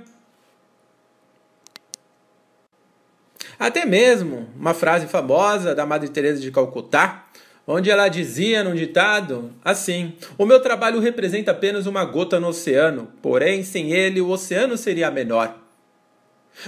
Até 3.63 3.87
mesmo 3.87 4.49
uma 4.59 4.75
frase 4.75 5.07
famosa 5.07 5.73
da 5.73 5.87
Madre 5.87 6.09
Teresa 6.09 6.41
de 6.41 6.51
Calcutá, 6.51 7.29
onde 7.65 7.93
ela 7.93 8.09
dizia 8.09 8.65
num 8.65 8.75
ditado 8.75 9.53
assim: 9.65 10.15
"O 10.37 10.45
meu 10.45 10.59
trabalho 10.59 10.99
representa 10.99 11.53
apenas 11.53 11.87
uma 11.87 12.05
gota 12.05 12.41
no 12.41 12.49
oceano, 12.49 13.13
porém 13.23 13.63
sem 13.63 13.93
ele 13.93 14.21
o 14.21 14.31
oceano 14.31 14.77
seria 14.77 15.13
menor". 15.13 15.57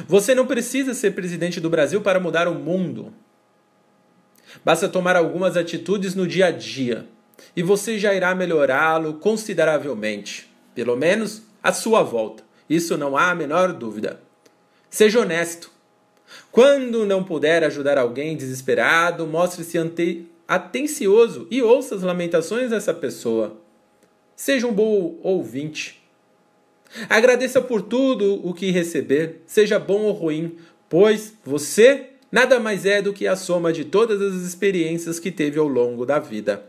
Você 0.07 0.37
não 0.37 0.47
precisa 0.47 0.95
ser 0.95 1.17
presidente 1.17 1.61
do 1.61 1.69
Brasil 1.69 2.01
para 2.01 2.21
mudar 2.21 2.47
o 2.47 2.55
mundo. 2.55 3.13
Basta 4.65 4.89
tomar 4.89 5.17
algumas 5.17 5.57
atitudes 5.57 6.15
no 6.15 6.29
dia 6.29 6.47
a 6.47 6.51
dia 6.53 7.09
e 7.57 7.63
você 7.65 7.99
já 7.99 8.15
irá 8.15 8.37
melhorá-lo 8.37 9.15
consideravelmente, 9.15 10.49
pelo 10.77 10.95
menos 10.95 11.43
à 11.61 11.73
sua 11.73 12.05
volta. 12.05 12.45
Isso 12.71 12.97
não 12.97 13.17
há 13.17 13.33
a 13.33 13.35
menor 13.35 13.73
dúvida. 13.73 14.21
Seja 14.89 15.19
honesto. 15.19 15.74
Quando 16.51 17.07
não 17.07 17.25
puder 17.25 17.65
ajudar 17.65 17.99
alguém 17.99 18.37
desesperado, 18.37 19.27
mostre-se 19.27 19.79
atencioso 20.47 21.47
e 21.51 21.63
ouça 21.63 21.95
as 21.95 22.03
lamentações 22.03 22.71
dessa 22.71 22.95
pessoa. 22.95 23.57
Seja 24.37 24.67
um 24.67 24.73
bom 24.73 25.19
ouvinte. 25.23 26.03
Agradeça 27.09 27.61
por 27.61 27.83
tudo 27.83 28.41
o 28.47 28.55
que 28.55 28.71
receber, 28.71 29.43
seja 29.47 29.79
bom 29.79 30.03
ou 30.03 30.13
ruim, 30.13 30.57
pois 30.89 31.35
você 31.45 32.11
nada 32.31 32.61
mais 32.61 32.85
é 32.85 33.01
do 33.01 33.13
que 33.13 33.27
a 33.27 33.37
soma 33.37 33.73
de 33.73 33.85
todas 33.85 34.21
as 34.21 34.43
experiências 34.43 35.19
que 35.19 35.31
teve 35.31 35.59
ao 35.59 35.67
longo 35.67 36.05
da 36.05 36.19
vida. 36.19 36.65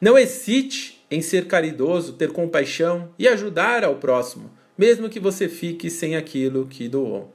Não 0.00 0.18
hesite 0.18 1.04
em 1.10 1.22
ser 1.22 1.46
caridoso, 1.46 2.12
ter 2.12 2.32
compaixão 2.32 3.10
e 3.18 3.26
ajudar 3.26 3.82
ao 3.82 3.96
próximo, 3.96 4.50
mesmo 4.76 5.08
que 5.08 5.18
você 5.18 5.48
fique 5.48 5.90
sem 5.90 6.14
aquilo 6.14 6.66
que 6.66 6.88
doou. 6.88 7.32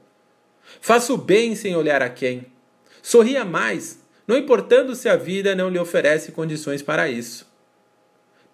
Faça 0.80 1.12
o 1.12 1.16
bem 1.16 1.54
sem 1.54 1.74
olhar 1.76 2.02
a 2.02 2.08
quem. 2.08 2.46
Sorria 3.02 3.44
mais, 3.44 4.00
não 4.26 4.36
importando 4.36 4.94
se 4.94 5.08
a 5.08 5.16
vida 5.16 5.54
não 5.54 5.68
lhe 5.68 5.78
oferece 5.78 6.32
condições 6.32 6.82
para 6.82 7.08
isso. 7.08 7.46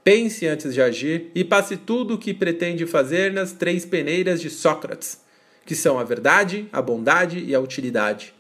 Pense 0.03 0.47
antes 0.47 0.75
de 0.75 0.81
agir 0.81 1.31
e 1.35 1.45
passe 1.45 1.77
tudo 1.77 2.15
o 2.15 2.19
que 2.19 2.33
pretende 2.33 2.87
fazer 2.87 3.33
nas 3.33 3.53
três 3.53 3.85
peneiras 3.85 4.41
de 4.41 4.49
Sócrates, 4.49 5.21
que 5.65 5.75
são 5.75 5.99
a 5.99 6.05
verdade, 6.05 6.69
a 6.73 6.81
bondade 6.81 7.39
e 7.39 7.55
a 7.55 7.61
utilidade. 7.61 8.35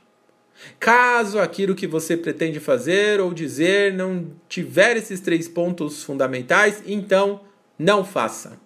Caso 0.78 1.38
aquilo 1.38 1.74
que 1.74 1.86
você 1.86 2.16
pretende 2.16 2.60
fazer 2.60 3.20
ou 3.20 3.32
dizer 3.32 3.92
não 3.92 4.30
tiver 4.48 4.96
esses 4.96 5.20
três 5.20 5.48
pontos 5.48 6.02
fundamentais, 6.02 6.82
então 6.86 7.42
não 7.78 8.04
faça. 8.04 8.58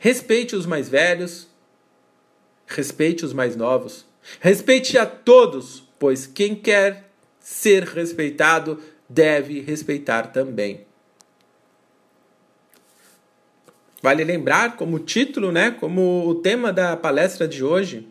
Respeite 0.00 0.54
os 0.54 0.66
mais 0.66 0.88
velhos, 0.88 1.47
respeite 2.68 3.24
os 3.24 3.32
mais 3.32 3.56
novos, 3.56 4.06
respeite 4.40 4.96
a 4.96 5.06
todos, 5.06 5.82
pois 5.98 6.26
quem 6.26 6.54
quer 6.54 7.10
ser 7.40 7.82
respeitado 7.82 8.80
deve 9.08 9.60
respeitar 9.60 10.28
também. 10.28 10.86
Vale 14.00 14.22
lembrar, 14.22 14.76
como 14.76 15.00
título, 15.00 15.50
né, 15.50 15.72
como 15.72 16.28
o 16.28 16.36
tema 16.36 16.72
da 16.72 16.96
palestra 16.96 17.48
de 17.48 17.64
hoje, 17.64 18.06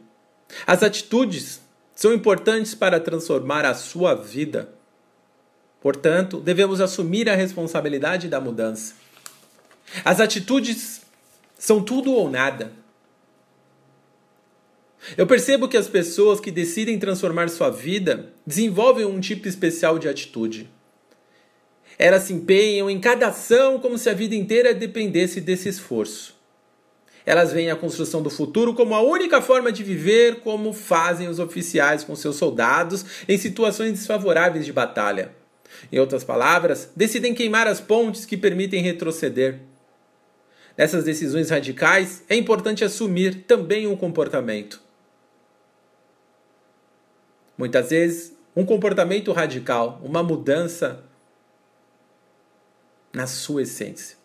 as 0.65 0.83
atitudes 0.83 1.61
são 1.95 2.13
importantes 2.13 2.75
para 2.75 2.99
transformar 2.99 3.63
a 3.63 3.73
sua 3.73 4.13
vida. 4.13 4.69
Portanto, 5.81 6.39
devemos 6.39 6.81
assumir 6.81 7.29
a 7.29 7.35
responsabilidade 7.35 8.27
da 8.27 8.41
mudança. 8.41 8.95
As 10.03 10.19
atitudes 10.19 11.01
são 11.57 11.81
tudo 11.81 12.11
ou 12.11 12.29
nada. 12.29 12.71
Eu 15.15 15.27
percebo 15.27 15.67
que 15.67 15.77
as 15.77 15.87
pessoas 15.87 16.39
que 16.39 16.51
decidem 16.51 16.99
transformar 16.99 17.49
sua 17.49 17.69
vida 17.69 18.33
desenvolvem 18.45 19.05
um 19.05 19.19
tipo 19.19 19.47
especial 19.47 19.97
de 19.99 20.09
atitude. 20.09 20.69
Elas 21.97 22.23
se 22.23 22.33
empenham 22.33 22.89
em 22.89 22.99
cada 22.99 23.27
ação 23.27 23.79
como 23.79 23.97
se 23.97 24.09
a 24.09 24.13
vida 24.13 24.35
inteira 24.35 24.73
dependesse 24.73 25.39
desse 25.39 25.69
esforço. 25.69 26.35
Elas 27.25 27.51
veem 27.51 27.69
a 27.69 27.75
construção 27.75 28.21
do 28.21 28.29
futuro 28.29 28.73
como 28.73 28.95
a 28.95 29.01
única 29.01 29.41
forma 29.41 29.71
de 29.71 29.83
viver, 29.83 30.39
como 30.41 30.71
fazem 30.71 31.27
os 31.27 31.39
oficiais 31.39 32.03
com 32.03 32.15
seus 32.15 32.37
soldados 32.37 33.05
em 33.27 33.37
situações 33.37 33.91
desfavoráveis 33.91 34.65
de 34.65 34.71
batalha. 34.71 35.31
Em 35.91 35.99
outras 35.99 36.23
palavras, 36.23 36.89
decidem 36.95 37.33
queimar 37.33 37.67
as 37.67 37.81
pontes 37.81 38.25
que 38.25 38.37
permitem 38.37 38.81
retroceder. 38.81 39.59
Nessas 40.77 41.03
decisões 41.03 41.49
radicais, 41.49 42.23
é 42.29 42.35
importante 42.35 42.85
assumir 42.85 43.43
também 43.47 43.87
um 43.87 43.97
comportamento. 43.97 44.87
Muitas 47.57 47.89
vezes, 47.89 48.37
um 48.55 48.65
comportamento 48.65 49.31
radical, 49.31 49.99
uma 50.03 50.21
mudança 50.21 51.03
na 53.13 53.25
sua 53.25 53.63
essência. 53.63 54.15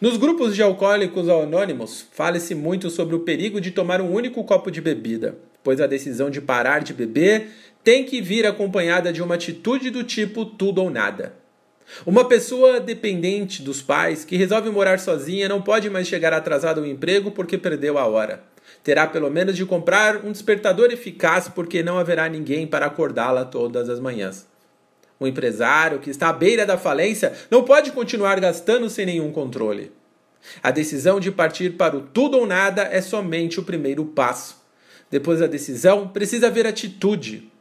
Nos 0.00 0.16
grupos 0.16 0.54
de 0.54 0.62
alcoólicos 0.62 1.28
anônimos, 1.28 2.06
fala-se 2.12 2.54
muito 2.54 2.88
sobre 2.88 3.16
o 3.16 3.20
perigo 3.20 3.60
de 3.60 3.70
tomar 3.70 4.00
um 4.00 4.12
único 4.12 4.44
copo 4.44 4.70
de 4.70 4.80
bebida, 4.80 5.36
pois 5.62 5.80
a 5.80 5.86
decisão 5.86 6.30
de 6.30 6.40
parar 6.40 6.80
de 6.80 6.94
beber 6.94 7.48
tem 7.82 8.04
que 8.04 8.20
vir 8.20 8.46
acompanhada 8.46 9.12
de 9.12 9.22
uma 9.22 9.34
atitude 9.34 9.90
do 9.90 10.04
tipo 10.04 10.44
tudo 10.44 10.82
ou 10.82 10.90
nada. 10.90 11.34
Uma 12.04 12.28
pessoa 12.28 12.78
dependente 12.78 13.62
dos 13.62 13.80
pais 13.80 14.24
que 14.24 14.36
resolve 14.36 14.70
morar 14.70 15.00
sozinha 15.00 15.48
não 15.48 15.62
pode 15.62 15.88
mais 15.88 16.06
chegar 16.06 16.32
atrasada 16.32 16.80
ao 16.80 16.86
emprego 16.86 17.30
porque 17.30 17.56
perdeu 17.56 17.96
a 17.96 18.06
hora. 18.06 18.44
Terá 18.88 19.06
pelo 19.06 19.30
menos 19.30 19.54
de 19.54 19.66
comprar 19.66 20.24
um 20.24 20.32
despertador 20.32 20.90
eficaz 20.90 21.46
porque 21.46 21.82
não 21.82 21.98
haverá 21.98 22.26
ninguém 22.26 22.66
para 22.66 22.86
acordá-la 22.86 23.44
todas 23.44 23.86
as 23.90 24.00
manhãs. 24.00 24.46
Um 25.20 25.26
empresário 25.26 25.98
que 25.98 26.08
está 26.08 26.30
à 26.30 26.32
beira 26.32 26.64
da 26.64 26.78
falência 26.78 27.34
não 27.50 27.64
pode 27.64 27.92
continuar 27.92 28.40
gastando 28.40 28.88
sem 28.88 29.04
nenhum 29.04 29.30
controle. 29.30 29.92
A 30.62 30.70
decisão 30.70 31.20
de 31.20 31.30
partir 31.30 31.76
para 31.76 31.98
o 31.98 32.00
tudo 32.00 32.38
ou 32.38 32.46
nada 32.46 32.82
é 32.84 33.02
somente 33.02 33.60
o 33.60 33.62
primeiro 33.62 34.06
passo. 34.06 34.56
Depois 35.10 35.40
da 35.40 35.46
decisão, 35.46 36.08
precisa 36.08 36.46
haver 36.46 36.66
atitude. 36.66 37.52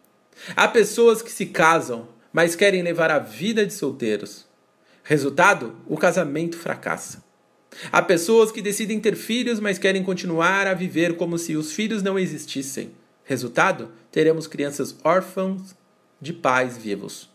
Há 0.55 0.65
pessoas 0.69 1.21
que 1.21 1.29
se 1.29 1.47
casam, 1.47 2.07
mas 2.31 2.55
querem 2.55 2.81
levar 2.81 3.11
a 3.11 3.19
vida 3.19 3.65
de 3.65 3.73
solteiros. 3.73 4.45
Resultado: 5.03 5.75
o 5.87 5.97
casamento 5.97 6.57
fracassa. 6.57 7.26
Há 7.91 8.01
pessoas 8.01 8.51
que 8.51 8.61
decidem 8.61 8.99
ter 8.99 9.15
filhos, 9.15 9.59
mas 9.59 9.77
querem 9.77 10.03
continuar 10.03 10.67
a 10.67 10.73
viver 10.73 11.15
como 11.15 11.37
se 11.37 11.55
os 11.55 11.71
filhos 11.71 12.01
não 12.01 12.17
existissem. 12.17 12.91
Resultado: 13.23 13.91
teremos 14.11 14.47
crianças 14.47 14.95
órfãs 15.03 15.75
de 16.19 16.33
pais 16.33 16.77
vivos. 16.77 17.29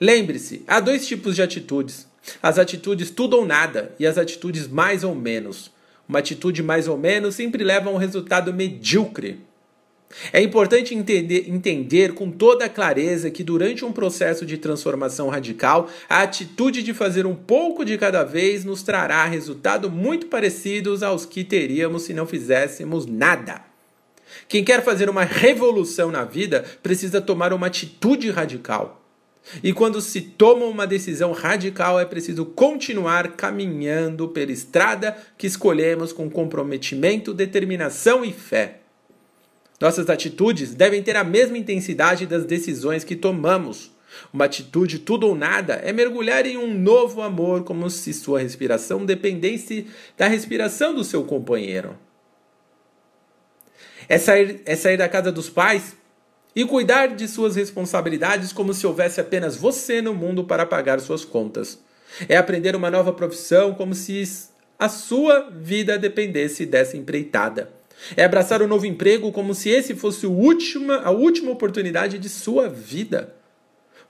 Lembre-se, 0.00 0.62
há 0.66 0.80
dois 0.80 1.06
tipos 1.06 1.34
de 1.34 1.42
atitudes: 1.42 2.08
as 2.42 2.58
atitudes 2.58 3.10
tudo 3.10 3.36
ou 3.36 3.46
nada 3.46 3.94
e 3.98 4.06
as 4.06 4.18
atitudes 4.18 4.66
mais 4.66 5.04
ou 5.04 5.14
menos. 5.14 5.70
Uma 6.08 6.20
atitude 6.20 6.62
mais 6.62 6.88
ou 6.88 6.96
menos 6.96 7.34
sempre 7.34 7.62
leva 7.62 7.90
a 7.90 7.92
um 7.92 7.98
resultado 7.98 8.52
medíocre. 8.54 9.40
É 10.32 10.40
importante 10.40 10.94
entender, 10.94 11.48
entender 11.48 12.14
com 12.14 12.30
toda 12.30 12.68
clareza 12.68 13.30
que 13.30 13.44
durante 13.44 13.84
um 13.84 13.92
processo 13.92 14.46
de 14.46 14.56
transformação 14.56 15.28
radical, 15.28 15.88
a 16.08 16.22
atitude 16.22 16.82
de 16.82 16.94
fazer 16.94 17.26
um 17.26 17.34
pouco 17.34 17.84
de 17.84 17.98
cada 17.98 18.24
vez 18.24 18.64
nos 18.64 18.82
trará 18.82 19.24
resultados 19.26 19.90
muito 19.90 20.26
parecidos 20.26 21.02
aos 21.02 21.26
que 21.26 21.44
teríamos 21.44 22.02
se 22.02 22.14
não 22.14 22.26
fizéssemos 22.26 23.06
nada. 23.06 23.62
Quem 24.48 24.64
quer 24.64 24.82
fazer 24.82 25.10
uma 25.10 25.24
revolução 25.24 26.10
na 26.10 26.24
vida 26.24 26.64
precisa 26.82 27.20
tomar 27.20 27.52
uma 27.52 27.66
atitude 27.66 28.30
radical. 28.30 29.04
E 29.62 29.72
quando 29.72 30.00
se 30.00 30.20
toma 30.20 30.66
uma 30.66 30.86
decisão 30.86 31.32
radical, 31.32 31.98
é 31.98 32.04
preciso 32.04 32.44
continuar 32.44 33.32
caminhando 33.32 34.28
pela 34.28 34.52
estrada 34.52 35.16
que 35.38 35.46
escolhemos 35.46 36.12
com 36.12 36.28
comprometimento, 36.28 37.32
determinação 37.32 38.24
e 38.24 38.32
fé. 38.32 38.80
Nossas 39.80 40.10
atitudes 40.10 40.74
devem 40.74 41.02
ter 41.02 41.16
a 41.16 41.22
mesma 41.22 41.56
intensidade 41.56 42.26
das 42.26 42.44
decisões 42.44 43.04
que 43.04 43.14
tomamos. 43.14 43.92
Uma 44.32 44.46
atitude 44.46 44.98
tudo 44.98 45.28
ou 45.28 45.34
nada 45.34 45.74
é 45.74 45.92
mergulhar 45.92 46.44
em 46.46 46.56
um 46.56 46.76
novo 46.76 47.22
amor, 47.22 47.62
como 47.62 47.88
se 47.88 48.12
sua 48.12 48.40
respiração 48.40 49.04
dependesse 49.04 49.86
da 50.16 50.26
respiração 50.26 50.94
do 50.94 51.04
seu 51.04 51.22
companheiro. 51.24 51.96
É 54.08 54.18
sair, 54.18 54.62
é 54.64 54.74
sair 54.74 54.96
da 54.96 55.08
casa 55.08 55.30
dos 55.30 55.48
pais 55.48 55.94
e 56.56 56.64
cuidar 56.64 57.08
de 57.08 57.28
suas 57.28 57.54
responsabilidades 57.54 58.52
como 58.52 58.74
se 58.74 58.86
houvesse 58.86 59.20
apenas 59.20 59.54
você 59.54 60.02
no 60.02 60.14
mundo 60.14 60.44
para 60.44 60.66
pagar 60.66 60.98
suas 60.98 61.24
contas. 61.24 61.78
É 62.28 62.36
aprender 62.36 62.74
uma 62.74 62.90
nova 62.90 63.12
profissão 63.12 63.74
como 63.74 63.94
se 63.94 64.24
a 64.78 64.88
sua 64.88 65.50
vida 65.50 65.98
dependesse 65.98 66.64
dessa 66.64 66.96
empreitada. 66.96 67.77
É 68.16 68.24
abraçar 68.24 68.62
o 68.62 68.68
novo 68.68 68.86
emprego 68.86 69.32
como 69.32 69.54
se 69.54 69.68
esse 69.68 69.94
fosse 69.94 70.26
o 70.26 70.32
última, 70.32 70.98
a 70.98 71.10
última 71.10 71.50
oportunidade 71.50 72.18
de 72.18 72.28
sua 72.28 72.68
vida. 72.68 73.34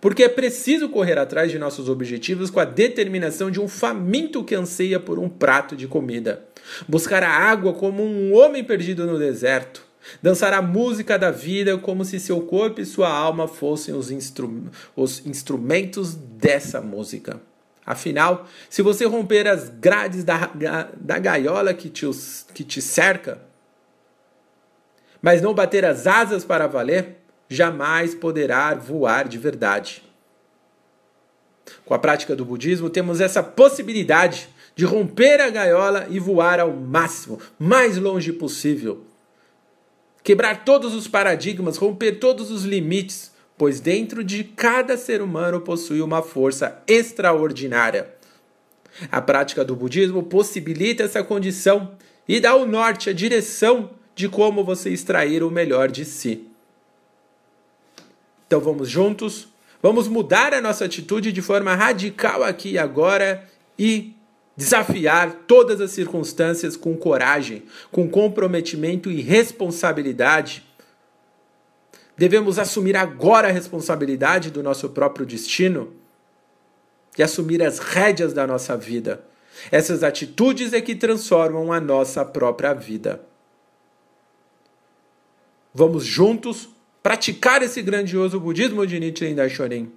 Porque 0.01 0.23
é 0.23 0.29
preciso 0.29 0.89
correr 0.89 1.19
atrás 1.19 1.51
de 1.51 1.59
nossos 1.59 1.89
objetivos 1.89 2.51
com 2.51 2.61
a 2.61 2.65
determinação 2.65 3.51
de 3.51 3.61
um 3.61 3.67
faminto 3.67 4.45
que 4.45 4.55
anseia 4.55 5.01
por 5.01 5.19
um 5.19 5.29
prato 5.29 5.75
de 5.75 5.89
comida. 5.89 6.45
Buscar 6.87 7.23
a 7.23 7.31
água 7.31 7.73
como 7.73 8.05
um 8.05 8.33
homem 8.35 8.63
perdido 8.63 9.07
no 9.07 9.19
deserto. 9.19 9.83
Dançar 10.23 10.53
a 10.55 10.63
música 10.63 11.19
da 11.19 11.31
vida 11.31 11.77
como 11.77 12.05
se 12.05 12.21
seu 12.21 12.41
corpo 12.43 12.81
e 12.81 12.87
sua 12.87 13.11
alma 13.11 13.49
fossem 13.49 13.95
os, 13.95 14.11
instru 14.11 14.71
os 14.95 15.27
instrumentos 15.27 16.15
dessa 16.15 16.81
música. 16.81 17.41
Afinal, 17.85 18.47
se 18.71 18.83
você 18.83 19.05
romper 19.07 19.49
as 19.49 19.69
grades 19.69 20.23
da, 20.23 20.51
da 20.95 21.19
gaiola 21.19 21.75
que 21.75 21.89
te, 21.89 22.07
que 22.55 22.63
te 22.63 22.81
cerca, 22.81 23.48
mas 25.21 25.43
não 25.43 25.55
bater 25.55 25.85
as 25.85 26.07
asas 26.07 26.45
para 26.45 26.67
valer, 26.67 27.17
jamais 27.49 28.15
poderá 28.15 28.75
voar 28.75 29.27
de 29.27 29.39
verdade. 29.39 30.03
Com 31.85 31.95
a 31.95 31.99
prática 31.99 32.37
do 32.37 32.45
budismo, 32.45 32.91
temos 32.91 33.21
essa 33.21 33.43
possibilidade 33.43 34.49
de 34.75 34.85
romper 34.85 35.41
a 35.41 35.51
gaiola 35.51 36.07
e 36.09 36.19
voar 36.19 36.61
ao 36.61 36.73
máximo, 36.73 37.41
mais 37.59 37.97
longe 37.97 38.33
possível. 38.33 39.05
Quebrar 40.23 40.65
todos 40.65 40.95
os 40.95 41.09
paradigmas, 41.09 41.77
romper 41.77 42.19
todos 42.19 42.51
os 42.51 42.65
limites, 42.65 43.33
pois 43.57 43.81
dentro 43.81 44.23
de 44.23 44.45
cada 44.45 44.97
ser 44.97 45.21
humano 45.21 45.61
possui 45.61 46.01
uma 46.01 46.23
força 46.23 46.81
extraordinária. 46.87 48.15
A 49.11 49.21
prática 49.21 49.65
do 49.65 49.75
budismo 49.75 50.23
possibilita 50.23 51.03
essa 51.03 51.25
condição 51.25 51.97
e 52.29 52.39
dá 52.39 52.55
o 52.55 52.67
norte, 52.67 53.11
a 53.11 53.13
direção 53.13 53.91
de 54.19 54.29
como 54.29 54.65
você 54.65 54.91
extrair 54.91 55.43
o 55.43 55.51
melhor 55.51 55.91
de 55.91 56.05
si. 56.05 56.47
Então 58.47 58.61
vamos 58.61 58.89
juntos, 58.89 59.49
vamos 59.81 60.09
mudar 60.09 60.53
a 60.53 60.61
nossa 60.61 60.85
atitude 60.85 61.31
de 61.31 61.41
forma 61.41 61.75
radical 61.75 62.43
aqui 62.43 62.73
e 62.73 62.79
agora 62.79 63.49
e 63.79 64.15
desafiar 64.57 65.45
todas 65.47 65.81
as 65.81 65.93
circunstâncias 65.93 66.77
com 66.77 66.97
coragem, 66.97 67.63
com 67.93 68.09
comprometimento 68.09 69.09
e 69.09 69.21
responsabilidade 69.21 70.67
Devemos 72.19 72.59
assumir 72.59 72.97
agora 72.97 73.47
a 73.47 73.53
responsabilidade 73.53 74.51
do 74.51 74.61
nosso 74.61 74.89
próprio 74.89 75.25
destino 75.25 75.93
e 77.17 77.23
assumir 77.23 77.63
as 77.63 77.79
rédeas 77.79 78.33
da 78.33 78.45
nossa 78.45 78.77
vida. 78.77 79.25
Essas 79.71 80.03
atitudes 80.03 80.73
é 80.73 80.81
que 80.81 80.97
transformam 80.97 81.73
a 81.73 81.81
nossa 81.81 82.25
própria 82.25 82.75
vida. 82.75 83.21
Vamos 85.79 86.05
juntos 86.05 86.69
praticar 87.01 87.63
esse 87.63 87.81
grandioso 87.81 88.41
budismo 88.41 88.85
de 88.85 88.99
Nichiren 88.99 89.37
Daishonin. 89.37 89.93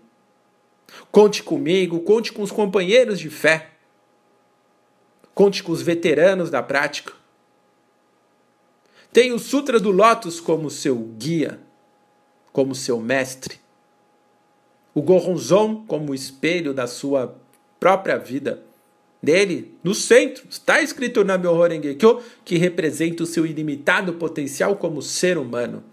Conte 1.11 1.41
comigo, 1.41 2.01
conte 2.01 2.31
com 2.31 2.43
os 2.43 2.51
companheiros 2.51 3.19
de 3.19 3.31
fé. 3.31 3.71
Conte 5.33 5.63
com 5.63 5.71
os 5.71 5.81
veteranos 5.81 6.51
da 6.51 6.61
prática. 6.61 7.13
Tenha 9.11 9.33
o 9.33 9.39
Sutra 9.39 9.79
do 9.79 9.89
Lótus 9.89 10.39
como 10.39 10.69
seu 10.69 10.95
guia 11.17 11.59
como 12.53 12.75
seu 12.75 12.99
mestre, 12.99 13.59
o 14.93 15.01
Goronzon 15.01 15.83
como 15.87 16.13
espelho 16.13 16.75
da 16.75 16.85
sua 16.85 17.35
própria 17.79 18.19
vida. 18.19 18.63
Nele, 19.21 19.77
no 19.83 19.93
centro, 19.93 20.45
está 20.49 20.81
escrito 20.81 21.23
na 21.23 21.37
Myoho 21.37 21.67
Renge-kyo 21.67 22.23
que 22.43 22.57
representa 22.57 23.21
o 23.21 23.27
seu 23.27 23.45
ilimitado 23.45 24.13
potencial 24.13 24.75
como 24.75 25.01
ser 25.01 25.37
humano. 25.37 25.83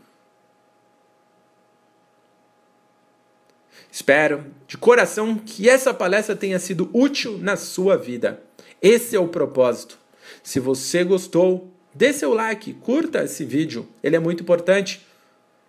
Espero 3.90 4.46
de 4.66 4.78
coração 4.78 5.36
que 5.36 5.68
essa 5.68 5.92
palestra 5.92 6.34
tenha 6.34 6.58
sido 6.58 6.88
útil 6.92 7.36
na 7.38 7.56
sua 7.56 7.96
vida. 7.96 8.42
Esse 8.80 9.16
é 9.16 9.20
o 9.20 9.28
propósito. 9.28 9.98
Se 10.42 10.60
você 10.60 11.04
gostou, 11.04 11.70
dê 11.94 12.12
seu 12.12 12.32
like, 12.32 12.74
curta 12.74 13.24
esse 13.24 13.44
vídeo, 13.44 13.88
ele 14.02 14.16
é 14.16 14.18
muito 14.18 14.42
importante. 14.42 15.06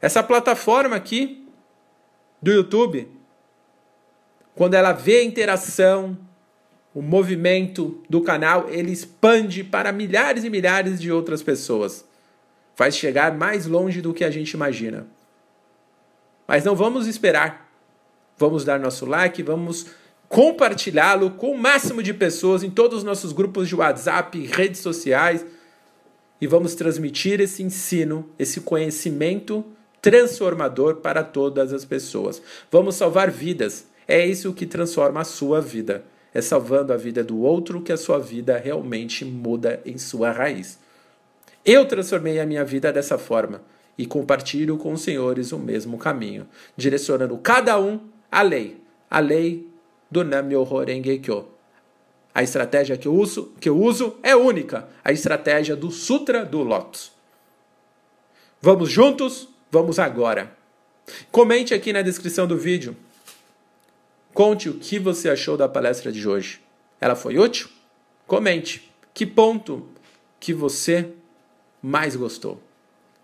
Essa 0.02 0.24
plataforma 0.24 0.96
aqui 0.96 1.46
do 2.42 2.52
YouTube, 2.52 3.10
quando 4.56 4.76
ela 4.76 4.94
vê 4.94 5.20
a 5.20 5.24
interação, 5.24 6.18
o 7.00 7.02
movimento 7.02 8.04
do 8.10 8.20
canal, 8.20 8.70
ele 8.70 8.92
expande 8.92 9.64
para 9.64 9.90
milhares 9.90 10.44
e 10.44 10.50
milhares 10.50 11.00
de 11.00 11.10
outras 11.10 11.42
pessoas. 11.42 12.04
Faz 12.76 12.94
chegar 12.94 13.38
mais 13.38 13.66
longe 13.66 14.02
do 14.02 14.14
que 14.14 14.22
a 14.22 14.30
gente 14.30 14.52
imagina. 14.52 15.08
Mas 16.46 16.66
não 16.66 16.76
vamos 16.76 17.08
esperar. 17.08 17.72
Vamos 18.38 18.66
dar 18.66 18.78
nosso 18.78 19.06
like, 19.06 19.42
vamos 19.42 19.88
compartilhá-lo 20.28 21.32
com 21.32 21.52
o 21.52 21.58
máximo 21.58 22.04
de 22.04 22.14
pessoas 22.14 22.64
em 22.64 22.70
todos 22.70 22.98
os 22.98 23.04
nossos 23.06 23.32
grupos 23.32 23.70
de 23.70 23.76
WhatsApp, 23.78 24.38
redes 24.48 24.82
sociais 24.82 25.46
e 26.42 26.48
vamos 26.48 26.76
transmitir 26.76 27.40
esse 27.40 27.64
ensino, 27.64 28.30
esse 28.38 28.60
conhecimento 28.60 29.66
transformador 30.02 30.98
para 30.98 31.24
todas 31.24 31.72
as 31.72 31.86
pessoas. 31.86 32.42
Vamos 32.70 32.96
salvar 32.96 33.32
vidas. 33.32 33.88
É 34.06 34.26
isso 34.26 34.52
que 34.52 34.66
transforma 34.66 35.22
a 35.22 35.26
sua 35.26 35.62
vida. 35.62 36.04
É 36.34 36.42
salvando 36.42 36.94
a 36.94 36.98
vida 36.98 37.24
do 37.24 37.40
outro 37.40 37.82
que 37.82 37.92
a 37.92 37.98
sua 37.98 38.20
vida 38.20 38.58
realmente 38.58 39.26
muda 39.26 39.82
em 39.86 39.98
sua 39.98 40.32
raiz. 40.32 40.80
Eu 41.66 41.86
transformei 41.86 42.40
a 42.40 42.46
minha 42.46 42.64
vida 42.64 42.94
dessa 42.94 43.18
forma 43.18 43.62
e 43.98 44.06
compartilho 44.06 44.78
com 44.78 44.94
os 44.94 45.02
senhores 45.02 45.52
o 45.52 45.60
mesmo 45.60 45.98
caminho, 45.98 46.48
direcionando 46.78 47.38
cada 47.38 47.80
um 47.80 48.00
à 48.32 48.42
lei, 48.42 48.82
a 49.10 49.20
lei 49.20 49.68
do 50.10 50.24
Nam-myoho 50.24 50.84
Renge 50.86 51.20
Kyo. 51.20 51.48
A 52.34 52.44
estratégia 52.44 52.96
que 52.96 53.08
eu, 53.08 53.14
uso, 53.14 53.52
que 53.60 53.68
eu 53.68 53.78
uso 53.78 54.18
é 54.24 54.36
única, 54.36 54.88
a 55.04 55.12
estratégia 55.12 55.76
do 55.76 55.92
Sutra 55.92 56.46
do 56.46 56.64
Lotus. 56.64 57.12
Vamos 58.62 58.90
juntos 58.90 59.50
Vamos 59.72 60.00
agora. 60.00 60.52
Comente 61.32 61.76
aqui 61.76 61.94
na 61.94 62.02
descrição 62.02 62.48
do 62.48 62.58
vídeo. 62.58 62.96
Conte 64.40 64.70
o 64.70 64.76
que 64.76 64.98
você 64.98 65.30
achou 65.30 65.58
da 65.58 65.68
palestra 65.68 66.14
de 66.14 66.26
hoje. 66.26 66.62
Ela 67.02 67.14
foi 67.14 67.38
útil? 67.38 67.68
Comente. 68.26 68.90
Que 69.14 69.26
ponto 69.26 69.90
que 70.40 70.54
você 70.54 71.10
mais 71.82 72.16
gostou? 72.16 72.64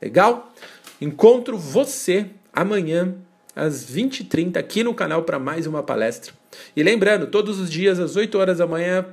Legal? 0.02 0.54
Encontro 1.00 1.58
você 1.58 2.26
amanhã 2.52 3.16
às 3.56 3.90
20h30 3.90 4.58
aqui 4.58 4.84
no 4.84 4.94
canal 4.94 5.24
para 5.24 5.40
mais 5.40 5.66
uma 5.66 5.82
palestra. 5.82 6.34
E 6.76 6.84
lembrando, 6.84 7.28
todos 7.28 7.62
os 7.62 7.72
dias 7.72 7.98
às 7.98 8.18
8 8.18 8.38
horas 8.38 8.58
da 8.58 8.68
manhã 8.68 9.06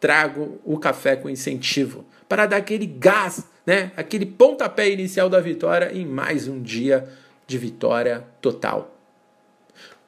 trago 0.00 0.58
o 0.64 0.78
café 0.78 1.16
com 1.16 1.28
incentivo 1.28 2.06
para 2.26 2.46
dar 2.46 2.56
aquele 2.56 2.86
gás 2.86 3.44
né, 3.66 3.92
aquele 3.94 4.24
pontapé 4.24 4.88
inicial 4.88 5.28
da 5.28 5.38
vitória 5.38 5.92
em 5.92 6.06
mais 6.06 6.48
um 6.48 6.62
dia 6.62 7.06
de 7.46 7.58
vitória 7.58 8.24
total. 8.40 9.01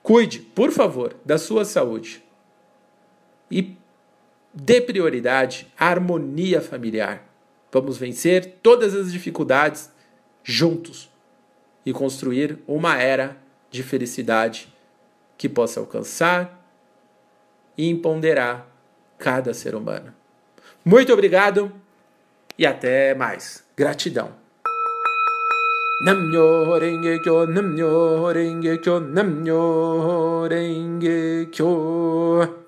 Cuide, 0.05 0.39
por 0.39 0.71
favor, 0.71 1.17
da 1.25 1.39
sua 1.39 1.65
saúde 1.65 2.23
e 3.51 3.75
dê 4.53 4.79
prioridade 4.79 5.73
à 5.79 5.87
harmonia 5.87 6.61
familiar. 6.61 7.27
Vamos 7.73 7.97
vencer 7.97 8.59
todas 8.63 8.95
as 8.95 9.11
dificuldades 9.11 9.91
juntos 10.43 11.11
e 11.87 11.93
construir 11.95 12.59
uma 12.67 12.99
era 13.01 13.39
de 13.71 13.83
felicidade 13.83 14.71
que 15.39 15.49
possa 15.49 15.81
alcançar 15.81 16.63
e 17.75 17.89
empoderar 17.89 18.71
cada 19.17 19.55
ser 19.55 19.75
humano. 19.75 20.15
Muito 20.85 21.15
obrigado 21.15 21.73
e 22.59 22.67
até 22.67 23.15
mais. 23.15 23.65
Gratidão. 23.75 24.44
Namyo 26.05 26.77
Renge 26.77 27.23
Kyo, 27.25 27.47
Namyo 27.49 28.29
Renge 28.37 28.77
Kyo, 28.85 29.01
Namyo 29.01 30.45
Renge 30.53 31.49
Kyo. 31.51 32.64